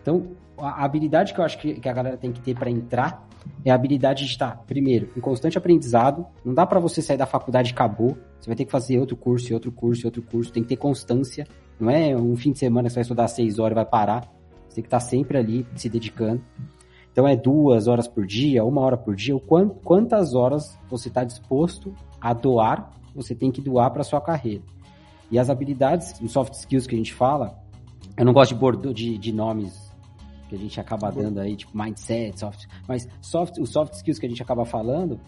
[0.00, 3.28] Então, a habilidade que eu acho que, que a galera tem que ter para entrar
[3.64, 6.24] é a habilidade de estar, primeiro, em constante aprendizado.
[6.44, 8.16] Não dá para você sair da faculdade e acabou.
[8.38, 10.52] Você vai ter que fazer outro curso, outro curso, outro curso.
[10.52, 11.46] Tem que ter constância.
[11.78, 14.32] Não é um fim de semana que você vai estudar seis horas e vai parar.
[14.68, 16.42] Você tem que estar sempre ali se dedicando.
[17.12, 19.34] Então é duas horas por dia, uma hora por dia,
[19.82, 24.62] quantas horas você está disposto a doar, você tem que doar para sua carreira.
[25.30, 27.58] E as habilidades, os soft skills que a gente fala,
[28.16, 29.88] eu não gosto de, bordo, de, de nomes
[30.48, 34.26] que a gente acaba dando aí, tipo mindset, soft, mas soft, os soft skills que
[34.26, 35.20] a gente acaba falando,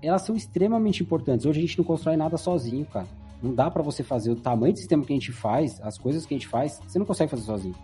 [0.00, 1.44] elas são extremamente importantes.
[1.44, 3.06] Hoje a gente não constrói nada sozinho, cara.
[3.42, 6.26] Não dá para você fazer o tamanho do sistema que a gente faz, as coisas
[6.26, 7.74] que a gente faz, você não consegue fazer sozinho.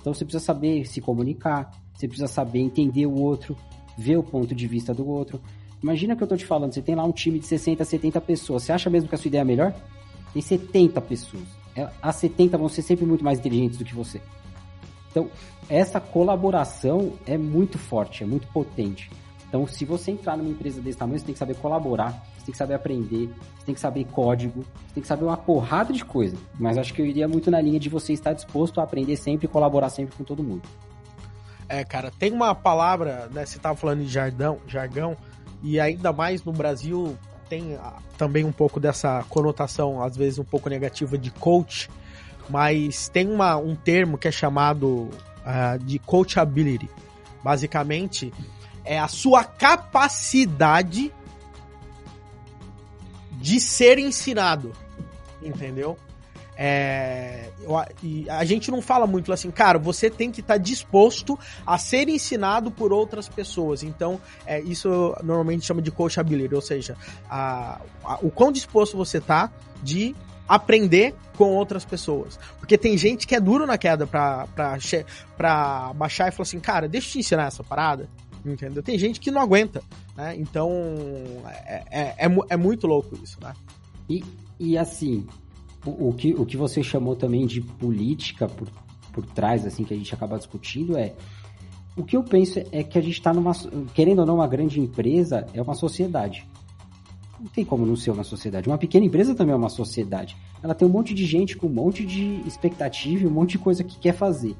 [0.00, 3.56] Então você precisa saber se comunicar, você precisa saber entender o outro,
[3.96, 5.40] ver o ponto de vista do outro.
[5.82, 8.62] Imagina que eu tô te falando, você tem lá um time de 60, 70 pessoas.
[8.62, 9.74] Você acha mesmo que a sua ideia é melhor?
[10.32, 11.44] Tem 70 pessoas.
[11.76, 14.20] É, as 70 vão ser sempre muito mais inteligentes do que você.
[15.10, 15.28] Então,
[15.68, 19.10] essa colaboração é muito forte, é muito potente.
[19.48, 22.58] Então, se você entrar numa empresa desse tamanho, você tem que saber colaborar, tem que
[22.58, 26.36] saber aprender, você tem que saber código, você tem que saber uma porrada de coisa.
[26.58, 29.46] Mas acho que eu iria muito na linha de você estar disposto a aprender sempre
[29.46, 30.62] e colaborar sempre com todo mundo.
[31.68, 33.46] É, cara, tem uma palavra, né?
[33.46, 35.16] Você tava falando de jargão, jargão,
[35.62, 37.16] e ainda mais no Brasil
[37.48, 41.88] tem ah, também um pouco dessa conotação, às vezes um pouco negativa de coach,
[42.48, 45.08] mas tem uma, um termo que é chamado
[45.46, 46.90] uh, de coachability.
[47.42, 48.32] Basicamente,
[48.84, 51.12] é a sua capacidade
[53.40, 54.72] de ser ensinado,
[55.42, 55.96] entendeu?
[56.62, 57.48] É,
[58.28, 62.06] a gente não fala muito assim, cara, você tem que estar tá disposto a ser
[62.06, 63.82] ensinado por outras pessoas.
[63.82, 66.98] Então, é, isso normalmente chama de coachability, ou seja,
[67.30, 69.50] a, a, o quão disposto você tá
[69.82, 70.14] de
[70.46, 72.38] aprender com outras pessoas.
[72.58, 74.76] Porque tem gente que é duro na queda pra, pra,
[75.38, 78.06] pra baixar e falar assim, cara, deixa eu te ensinar essa parada.
[78.44, 78.82] Entendeu?
[78.82, 79.82] Tem gente que não aguenta,
[80.16, 80.34] né?
[80.36, 80.70] Então,
[81.66, 83.52] é, é, é, é muito louco isso, né?
[84.08, 84.24] E,
[84.58, 85.26] e assim,
[85.84, 88.68] o, o, que, o que você chamou também de política por,
[89.12, 91.14] por trás, assim, que a gente acaba discutindo é.
[91.96, 93.52] O que eu penso é que a gente está numa.
[93.94, 96.46] Querendo ou não, uma grande empresa é uma sociedade.
[97.38, 98.68] Não tem como não ser uma sociedade.
[98.68, 100.36] Uma pequena empresa também é uma sociedade.
[100.62, 103.58] Ela tem um monte de gente com um monte de expectativa e um monte de
[103.58, 104.54] coisa que quer fazer.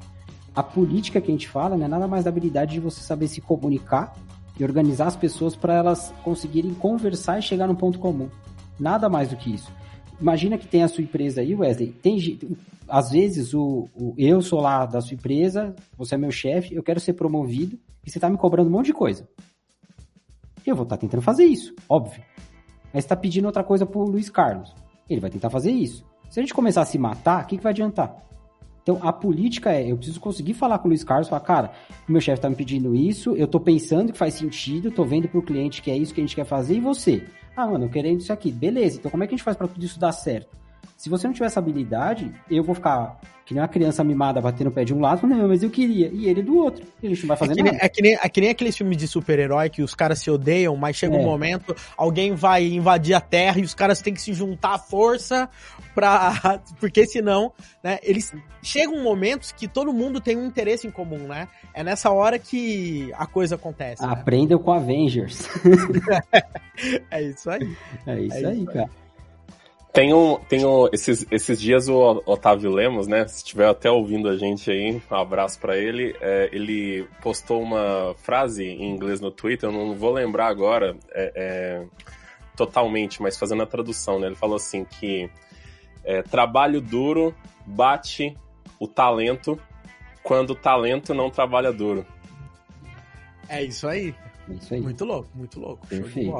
[0.55, 3.27] A política que a gente fala não é nada mais da habilidade de você saber
[3.27, 4.15] se comunicar
[4.59, 8.29] e organizar as pessoas para elas conseguirem conversar e chegar num ponto comum.
[8.79, 9.71] Nada mais do que isso
[10.21, 11.91] imagina que tem a sua empresa aí, Wesley.
[11.91, 12.39] Tem,
[12.87, 16.83] às vezes o, o, eu sou lá da sua empresa, você é meu chefe, eu
[16.83, 19.27] quero ser promovido e você está me cobrando um monte de coisa.
[20.65, 22.23] Eu vou estar tá tentando fazer isso, óbvio.
[22.93, 24.73] Mas está pedindo outra coisa pro Luiz Carlos.
[25.09, 26.05] Ele vai tentar fazer isso.
[26.29, 28.15] Se a gente começar a se matar, o que, que vai adiantar?
[28.83, 31.71] Então, a política é, eu preciso conseguir falar com o Luiz Carlos, falar, cara,
[32.07, 35.27] o meu chefe está me pedindo isso, eu estou pensando que faz sentido, estou vendo
[35.27, 37.23] para o cliente que é isso que a gente quer fazer, e você?
[37.55, 38.51] Ah, mano, eu querendo isso aqui.
[38.51, 40.60] Beleza, então como é que a gente faz para tudo isso dar certo?
[41.01, 44.67] Se você não tiver essa habilidade, eu vou ficar que nem uma criança mimada batendo
[44.67, 46.85] o pé de um lado, não, mas eu queria, e ele do outro.
[47.01, 47.71] E a gente não vai fazer é que nada.
[47.71, 50.29] Nem, é, que nem, é que nem aqueles filmes de super-herói que os caras se
[50.29, 51.19] odeiam, mas chega é.
[51.19, 54.77] um momento, alguém vai invadir a Terra e os caras têm que se juntar à
[54.77, 55.49] força
[55.95, 56.61] pra.
[56.79, 57.51] Porque senão,
[57.83, 57.97] né?
[58.03, 58.31] Eles.
[58.61, 61.47] Chegam momentos que todo mundo tem um interesse em comum, né?
[61.73, 64.05] É nessa hora que a coisa acontece.
[64.05, 64.63] Aprendeu né?
[64.63, 65.49] com Avengers.
[67.09, 67.75] é isso aí.
[68.05, 69.01] É isso, é aí, cara.
[69.93, 73.27] Tem um, tem um, esses, esses dias o Otávio Lemos, né?
[73.27, 76.15] Se estiver até ouvindo a gente aí, um abraço para ele.
[76.21, 81.33] É, ele postou uma frase em inglês no Twitter, eu não vou lembrar agora é,
[81.35, 81.85] é,
[82.55, 84.27] totalmente, mas fazendo a tradução, né?
[84.27, 85.29] Ele falou assim que
[86.05, 87.35] é, trabalho duro
[87.65, 88.37] bate
[88.79, 89.59] o talento
[90.23, 92.05] quando o talento não trabalha duro.
[93.49, 94.15] É isso aí.
[94.49, 94.79] É isso aí.
[94.79, 95.85] Muito louco, muito louco.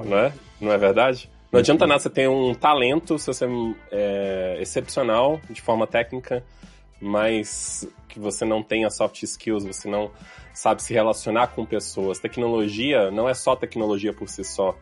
[0.05, 0.33] Não é?
[0.61, 1.29] Não é verdade?
[1.51, 3.45] Não adianta nada você ter um talento, se você
[3.91, 6.45] é excepcional de forma técnica,
[7.01, 10.11] mas que você não tenha soft skills, você não
[10.53, 12.19] sabe se relacionar com pessoas.
[12.19, 14.77] Tecnologia não é só tecnologia por si só.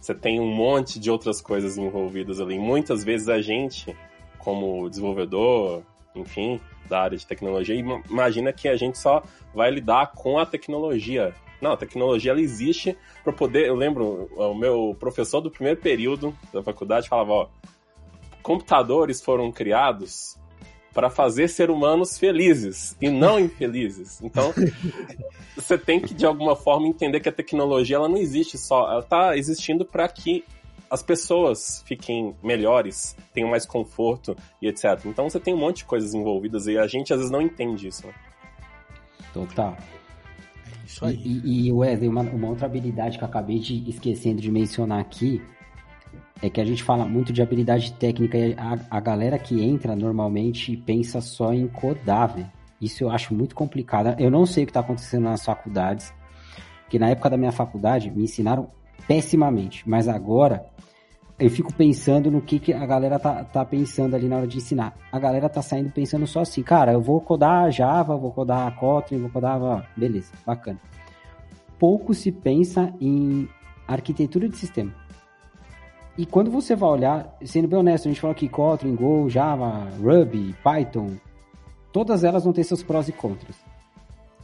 [0.00, 2.56] Você tem um monte de outras coisas envolvidas ali.
[2.56, 3.96] Muitas vezes a gente,
[4.38, 5.82] como desenvolvedor,
[6.14, 7.74] enfim, da área de tecnologia,
[8.08, 11.34] imagina que a gente só vai lidar com a tecnologia.
[11.62, 13.68] Não, a tecnologia ela existe para poder.
[13.68, 17.48] Eu lembro, o meu professor do primeiro período da faculdade falava: ó,
[18.42, 20.36] computadores foram criados
[20.92, 24.20] para fazer ser humanos felizes e não infelizes.
[24.20, 24.52] Então,
[25.56, 29.00] você tem que de alguma forma entender que a tecnologia ela não existe só, ela
[29.00, 30.44] está existindo para que
[30.90, 35.06] as pessoas fiquem melhores, tenham mais conforto e etc.
[35.06, 37.86] Então você tem um monte de coisas envolvidas e a gente às vezes não entende
[37.86, 38.06] isso.
[38.06, 38.12] Né?
[39.32, 39.74] Total.
[40.84, 41.20] Isso aí.
[41.24, 45.42] E, e Wesley, uma, uma outra habilidade que eu acabei de esquecendo de mencionar aqui
[46.42, 49.94] é que a gente fala muito de habilidade técnica e a, a galera que entra
[49.94, 52.50] normalmente pensa só em codar, velho.
[52.80, 54.20] Isso eu acho muito complicado.
[54.20, 56.12] Eu não sei o que está acontecendo nas faculdades,
[56.90, 58.68] que na época da minha faculdade me ensinaram
[59.06, 60.66] pessimamente, mas agora
[61.42, 64.58] eu fico pensando no que, que a galera tá, tá pensando ali na hora de
[64.58, 64.94] ensinar.
[65.10, 69.18] A galera tá saindo pensando só assim, cara, eu vou codar Java, vou codar Kotlin,
[69.18, 69.90] vou codar.
[69.96, 70.78] Beleza, bacana.
[71.80, 73.48] Pouco se pensa em
[73.88, 74.94] arquitetura de sistema.
[76.16, 79.88] E quando você vai olhar, sendo bem honesto, a gente fala que Kotlin, Go, Java,
[80.00, 81.16] Ruby, Python,
[81.92, 83.56] todas elas vão ter seus prós e contras.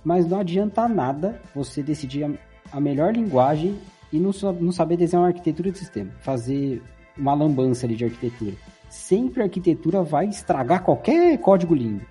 [0.02, 2.30] Mas não adianta nada você decidir a,
[2.72, 3.78] a melhor linguagem
[4.12, 4.30] e não,
[4.60, 6.82] não saber desenhar uma arquitetura de sistema, fazer
[7.16, 8.54] uma lambança ali de arquitetura.
[8.88, 12.04] Sempre a arquitetura vai estragar qualquer código lindo.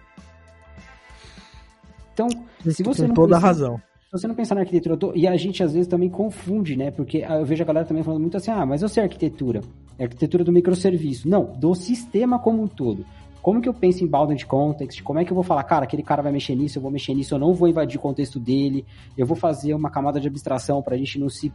[2.14, 2.28] Então,
[2.70, 3.82] se você Com não toda pensar, razão.
[4.06, 6.91] Se você não pensar na arquitetura, e a gente às vezes também confunde, né?
[6.91, 9.62] Porque eu vejo a galera também falando muito assim: "Ah, mas eu sei arquitetura,
[10.00, 11.28] é arquitetura do microserviço".
[11.28, 13.06] Não, do sistema como um todo.
[13.41, 15.02] Como que eu penso em bounded context?
[15.04, 17.14] Como é que eu vou falar, cara, aquele cara vai mexer nisso, eu vou mexer
[17.14, 18.86] nisso, eu não vou invadir o contexto dele,
[19.18, 21.52] eu vou fazer uma camada de abstração para a gente não se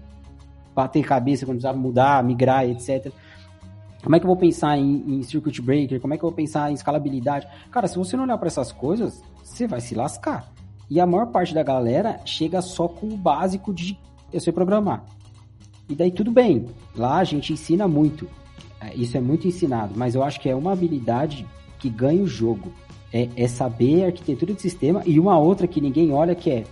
[0.75, 3.13] bater cabeça quando precisar mudar, migrar, etc.
[4.03, 6.01] Como é que eu vou pensar em, em, circuit breaker?
[6.01, 7.47] Como é que eu vou pensar em escalabilidade?
[7.71, 10.51] Cara, se você não olhar para essas coisas, você vai se lascar.
[10.91, 13.99] E a maior parte da galera chega só com o básico de
[14.33, 15.05] eu sei programar.
[15.89, 16.67] E daí tudo bem.
[16.97, 18.29] Lá a gente ensina muito.
[18.81, 21.47] É, isso é muito ensinado, mas eu acho que é uma habilidade
[21.79, 22.73] que ganha o jogo.
[23.13, 26.65] É, é saber arquitetura de sistema e uma outra que ninguém olha que é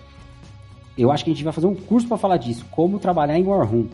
[0.96, 3.44] eu acho que a gente vai fazer um curso para falar disso, como trabalhar em
[3.44, 3.88] War Room.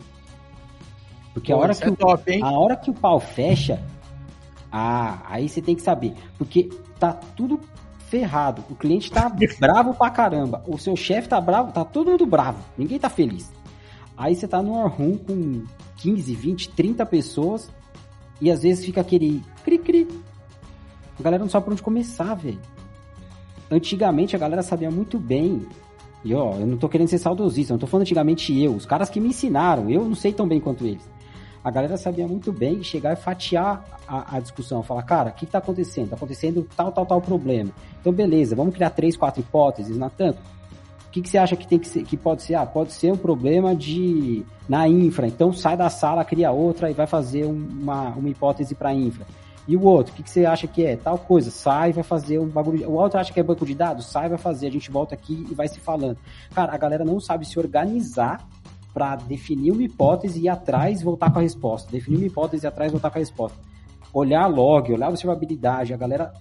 [1.33, 3.83] Porque Pô, a hora que é o, top, a hora que o pau fecha,
[4.71, 6.69] ah, aí você tem que saber, porque
[6.99, 7.59] tá tudo
[8.07, 8.63] ferrado.
[8.69, 9.29] O cliente tá
[9.59, 10.63] bravo pra caramba.
[10.67, 12.59] O seu chefe tá bravo, tá todo mundo bravo.
[12.77, 13.51] Ninguém tá feliz.
[14.17, 15.63] Aí você tá no War Room com
[15.97, 17.69] 15, 20, 30 pessoas
[18.41, 20.07] e às vezes fica aquele cri cri.
[21.19, 22.59] A galera não sabe por onde começar, velho.
[23.69, 25.67] Antigamente a galera sabia muito bem
[26.27, 29.09] e ó, eu não tô querendo ser saudosista, não tô falando antigamente eu, os caras
[29.09, 31.09] que me ensinaram, eu não sei tão bem quanto eles.
[31.63, 35.45] A galera sabia muito bem chegar e fatiar a, a discussão, falar, cara, o que,
[35.45, 36.09] que tá acontecendo?
[36.09, 37.71] Tá acontecendo tal, tal, tal problema.
[37.99, 40.33] Então, beleza, vamos criar três, quatro hipóteses, Natan.
[41.07, 42.55] O que, que você acha que tem que ser, que pode ser?
[42.55, 45.27] Ah, pode ser um problema de na infra.
[45.27, 49.25] Então sai da sala, cria outra e vai fazer uma, uma hipótese para infra.
[49.67, 50.95] E o outro, o que, que, você acha que é?
[50.95, 52.89] Tal coisa, sai, vai fazer um bagulho.
[52.89, 54.67] O outro acha que é banco de dados, sai, vai fazer.
[54.67, 56.17] A gente volta aqui e vai se falando.
[56.53, 58.47] Cara, a galera não sabe se organizar
[58.93, 61.91] para definir uma hipótese e ir atrás voltar com a resposta.
[61.91, 63.57] Definir uma hipótese e atrás voltar com a resposta.
[64.13, 65.93] Olhar log, olhar observabilidade.
[65.93, 66.33] A galera,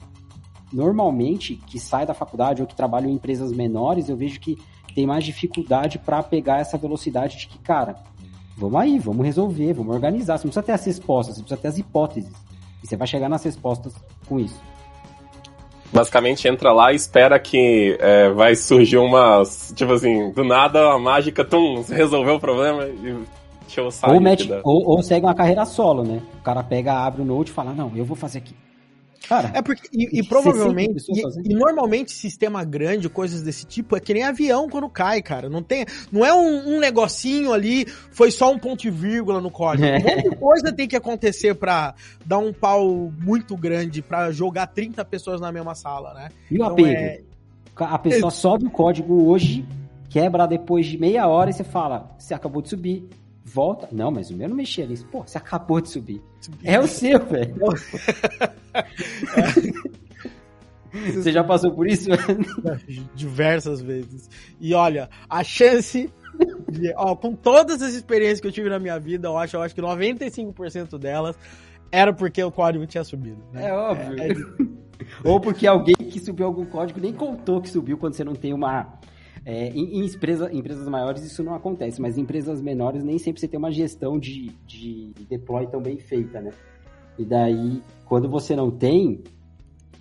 [0.72, 4.56] normalmente, que sai da faculdade ou que trabalha em empresas menores, eu vejo que
[4.94, 7.96] tem mais dificuldade para pegar essa velocidade de que, cara,
[8.56, 10.38] vamos aí, vamos resolver, vamos organizar.
[10.38, 12.45] Você não precisa ter as respostas, você precisa ter as hipóteses.
[12.82, 13.94] E você vai chegar nas respostas
[14.26, 14.60] com isso.
[15.92, 19.42] Basicamente entra lá e espera que é, vai surgir uma.
[19.74, 23.24] Tipo assim, do nada a mágica, tum, resolveu o problema e
[23.62, 24.12] deixa eu sair.
[24.12, 26.20] Ou, mete, ou, ou, segue uma carreira solo, né?
[26.38, 28.54] O cara pega, abre o note e fala, não, eu vou fazer aqui.
[29.28, 34.00] Cara, é porque, e, e provavelmente, e, e, normalmente sistema grande, coisas desse tipo, é
[34.00, 35.48] que nem avião quando cai, cara.
[35.48, 39.50] Não tem, não é um, um negocinho ali, foi só um ponto e vírgula no
[39.50, 39.86] código.
[39.86, 39.98] É.
[39.98, 41.94] Um monte de coisa tem que acontecer pra
[42.24, 46.28] dar um pau muito grande, pra jogar 30 pessoas na mesma sala, né?
[46.50, 46.88] E o então, apego?
[46.88, 47.20] É...
[47.78, 49.66] A pessoa sobe o código hoje,
[50.08, 53.06] quebra depois de meia hora e você fala, você acabou de subir,
[53.46, 53.88] volta.
[53.92, 55.06] Não, mas o meu não mexia nisso.
[55.06, 56.22] Pô, você acabou de subir.
[56.64, 57.56] É o seu, velho.
[61.14, 62.08] Você já passou por isso?
[63.14, 64.28] Diversas vezes.
[64.60, 66.10] E olha, a chance.
[66.70, 69.62] De, ó, com todas as experiências que eu tive na minha vida, eu acho, eu
[69.62, 71.36] acho que 95% delas
[71.90, 73.42] era porque o código tinha subido.
[73.52, 73.68] Né?
[73.68, 74.20] É óbvio.
[74.20, 74.34] É, é...
[75.24, 78.52] Ou porque alguém que subiu algum código nem contou que subiu quando você não tem
[78.52, 78.98] uma
[79.48, 83.40] é, em, em empresa, empresas maiores isso não acontece, mas em empresas menores nem sempre
[83.40, 86.50] você tem uma gestão de, de deploy tão bem feita, né?
[87.16, 89.22] E daí, quando você não tem,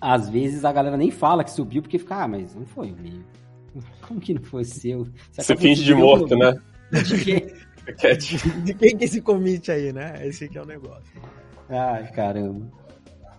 [0.00, 2.96] às vezes a galera nem fala que subiu, porque fica, ah, mas não foi o
[2.96, 3.82] meu.
[4.02, 5.04] Como que não foi seu?
[5.30, 6.58] Você, você finge de morto, né?
[6.90, 7.46] De quem?
[8.64, 10.26] de quem que esse commit aí, né?
[10.26, 11.22] Esse aqui é o negócio.
[11.68, 12.66] Ai, caramba.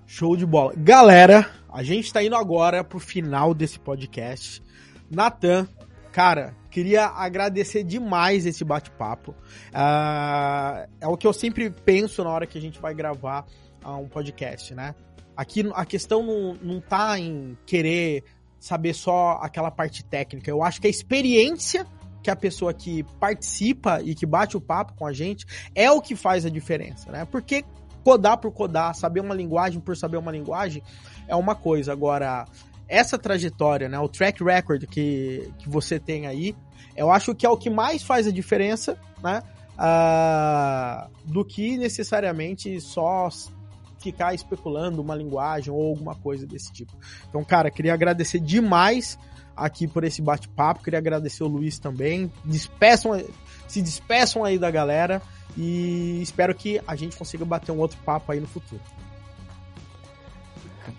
[0.06, 0.72] Show de bola.
[0.78, 4.64] Galera, a gente tá indo agora pro final desse podcast.
[5.12, 5.68] Natan,
[6.18, 9.36] Cara, queria agradecer demais esse bate-papo.
[9.70, 13.46] Uh, é o que eu sempre penso na hora que a gente vai gravar
[13.86, 14.96] uh, um podcast, né?
[15.36, 18.24] Aqui a questão não, não tá em querer
[18.60, 20.50] saber só aquela parte técnica.
[20.50, 21.86] Eu acho que a experiência
[22.24, 25.46] que a pessoa que participa e que bate o papo com a gente
[25.76, 27.26] é o que faz a diferença, né?
[27.26, 27.64] Porque
[28.04, 30.82] codar por codar, saber uma linguagem por saber uma linguagem
[31.28, 31.92] é uma coisa.
[31.92, 32.48] Agora,
[32.88, 36.56] essa trajetória, né, o track record que, que você tem aí,
[36.96, 39.42] eu acho que é o que mais faz a diferença, né,
[39.78, 43.30] uh, do que necessariamente só
[44.00, 46.94] ficar especulando uma linguagem ou alguma coisa desse tipo.
[47.30, 49.18] Então, cara, queria agradecer demais
[49.56, 52.32] aqui por esse bate-papo, queria agradecer o Luiz também.
[52.46, 53.22] Despeçam,
[53.68, 55.22] se despeçam aí da galera
[55.58, 58.82] e espero que a gente consiga bater um outro papo aí no futuro.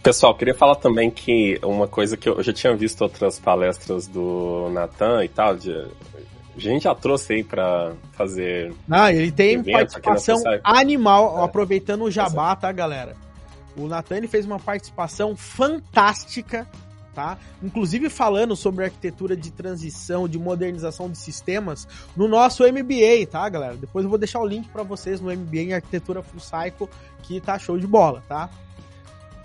[0.09, 4.71] Pessoal, queria falar também que uma coisa que eu já tinha visto outras palestras do
[4.73, 8.73] Natan e tal, de, a gente já trouxe aí pra fazer.
[8.91, 13.17] Ah, ele tem participação animal, aproveitando o jabá, tá, galera?
[13.77, 16.67] O Natan ele fez uma participação fantástica,
[17.15, 17.37] tá?
[17.63, 21.87] Inclusive falando sobre arquitetura de transição, de modernização de sistemas
[22.17, 23.77] no nosso MBA, tá, galera?
[23.77, 26.89] Depois eu vou deixar o link para vocês no MBA em arquitetura full cycle,
[27.23, 28.49] que tá show de bola, tá?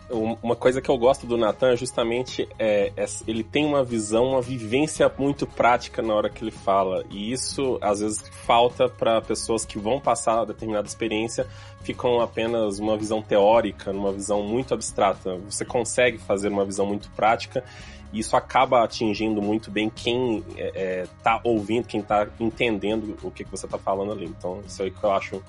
[0.10, 4.32] Uma coisa que eu gosto do Nathan é justamente é, é, ele tem uma visão,
[4.32, 7.04] uma vivência muito prática na hora que ele fala.
[7.10, 11.48] E isso, às vezes, falta para pessoas que vão passar determinada experiência,
[11.82, 15.38] ficam apenas uma visão teórica, uma visão muito abstrata.
[15.50, 17.64] Você consegue fazer uma visão muito prática
[18.12, 23.18] e isso acaba atingindo muito bem quem está é, é tá ouvindo, quem está entendendo
[23.24, 24.26] o que, que você está falando ali.
[24.26, 25.42] Então, isso aí que eu acho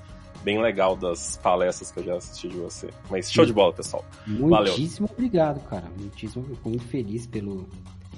[0.44, 2.90] bem legal das palestras que eu já assisti de você.
[3.10, 4.04] Mas show de bola, pessoal.
[4.26, 5.14] Muitíssimo Valeu.
[5.16, 5.86] obrigado, cara.
[5.98, 7.66] Muitíssimo, fico muito feliz pelo,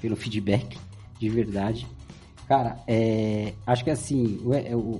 [0.01, 0.77] pelo feedback,
[1.17, 1.87] de verdade.
[2.47, 4.39] Cara, é, acho que assim,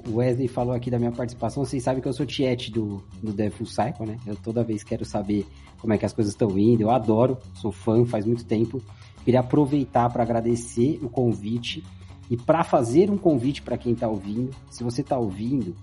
[0.06, 3.32] o Wesley falou aqui da minha participação, vocês sabem que eu sou tiete do, do
[3.32, 4.18] Dev Full Cycle, né?
[4.26, 5.46] Eu toda vez quero saber
[5.80, 8.82] como é que as coisas estão indo, eu adoro, sou fã faz muito tempo.
[9.24, 11.84] Queria aproveitar para agradecer o convite
[12.30, 14.54] e para fazer um convite para quem está ouvindo.
[14.70, 15.74] Se você está ouvindo,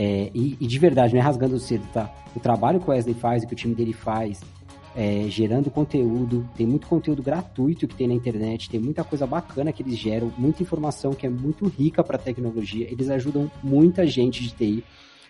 [0.00, 2.14] é, e, e, de verdade, não é rasgando cedo, tá?
[2.36, 4.40] O trabalho que o Wesley faz, o que o time dele faz,
[4.94, 9.72] é, gerando conteúdo, tem muito conteúdo gratuito que tem na internet, tem muita coisa bacana
[9.72, 14.40] que eles geram, muita informação que é muito rica para tecnologia, eles ajudam muita gente
[14.44, 14.84] de TI.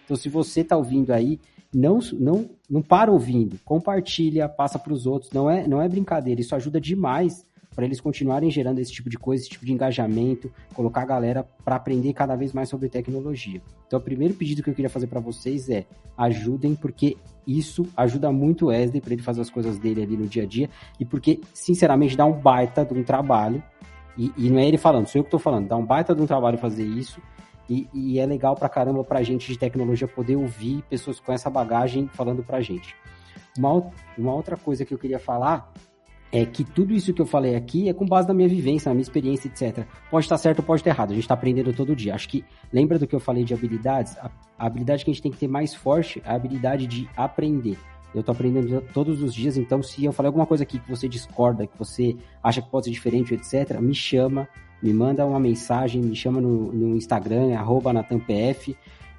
[0.05, 1.41] Então, se você está ouvindo aí,
[1.75, 6.43] não, não, não para ouvindo, compartilha, passa para os outros, não é, não é brincadeira,
[6.43, 7.43] isso ajuda demais
[7.79, 11.49] para eles continuarem gerando esse tipo de coisa, esse tipo de engajamento, colocar a galera
[11.64, 13.62] para aprender cada vez mais sobre tecnologia.
[13.87, 17.16] Então, o primeiro pedido que eu queria fazer para vocês é ajudem, porque
[17.47, 20.47] isso ajuda muito o Wesley para ele fazer as coisas dele ali no dia a
[20.47, 20.68] dia
[20.99, 23.62] e porque, sinceramente, dá um baita de um trabalho.
[24.16, 26.20] E, e não é ele falando, sou eu que estou falando, dá um baita de
[26.20, 27.22] um trabalho fazer isso.
[27.70, 31.49] E, e, é legal pra caramba pra gente de tecnologia poder ouvir pessoas com essa
[31.49, 32.97] bagagem falando pra gente.
[33.57, 35.72] Uma, uma outra coisa que eu queria falar
[36.31, 38.95] é que tudo isso que eu falei aqui é com base na minha vivência, na
[38.95, 39.87] minha experiência, etc.
[40.11, 42.14] Pode estar certo pode estar errado, a gente está aprendendo todo dia.
[42.14, 44.16] Acho que, lembra do que eu falei de habilidades?
[44.18, 47.09] A, a habilidade que a gente tem que ter mais forte é a habilidade de
[47.16, 47.79] aprender.
[48.14, 51.09] Eu tô aprendendo todos os dias, então se eu falei alguma coisa aqui que você
[51.09, 54.49] discorda, que você acha que pode ser diferente, etc., me chama,
[54.83, 58.76] me manda uma mensagem, me chama no, no Instagram, arroba natampf,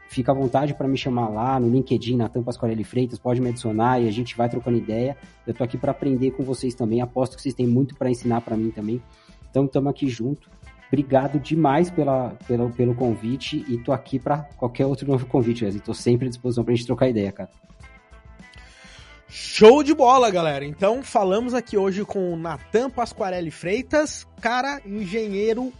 [0.09, 4.01] fica à vontade para me chamar lá no LinkedIn, Natan Pasquarelli Freitas, pode me adicionar
[4.01, 5.15] e a gente vai trocando ideia.
[5.45, 8.41] Eu tô aqui para aprender com vocês também, aposto que vocês têm muito para ensinar
[8.41, 9.01] para mim também.
[9.49, 10.49] Então estamos aqui junto.
[10.87, 15.83] Obrigado demais pela, pelo, pelo convite e tô aqui para qualquer outro novo convite, Wesley.
[15.83, 17.51] Tô sempre à disposição pra gente trocar ideia, cara.
[19.27, 20.65] Show de bola, galera.
[20.65, 25.71] Então, falamos aqui hoje com o Natan Pasquarelli Freitas, cara, engenheiro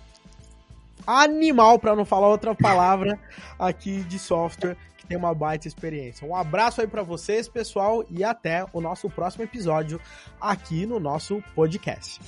[1.09, 3.17] animal, para não falar outra palavra,
[3.57, 6.27] aqui de software, que tem uma baita experiência.
[6.27, 9.99] Um abraço aí para vocês, pessoal, e até o nosso próximo episódio
[10.39, 12.21] aqui no nosso podcast.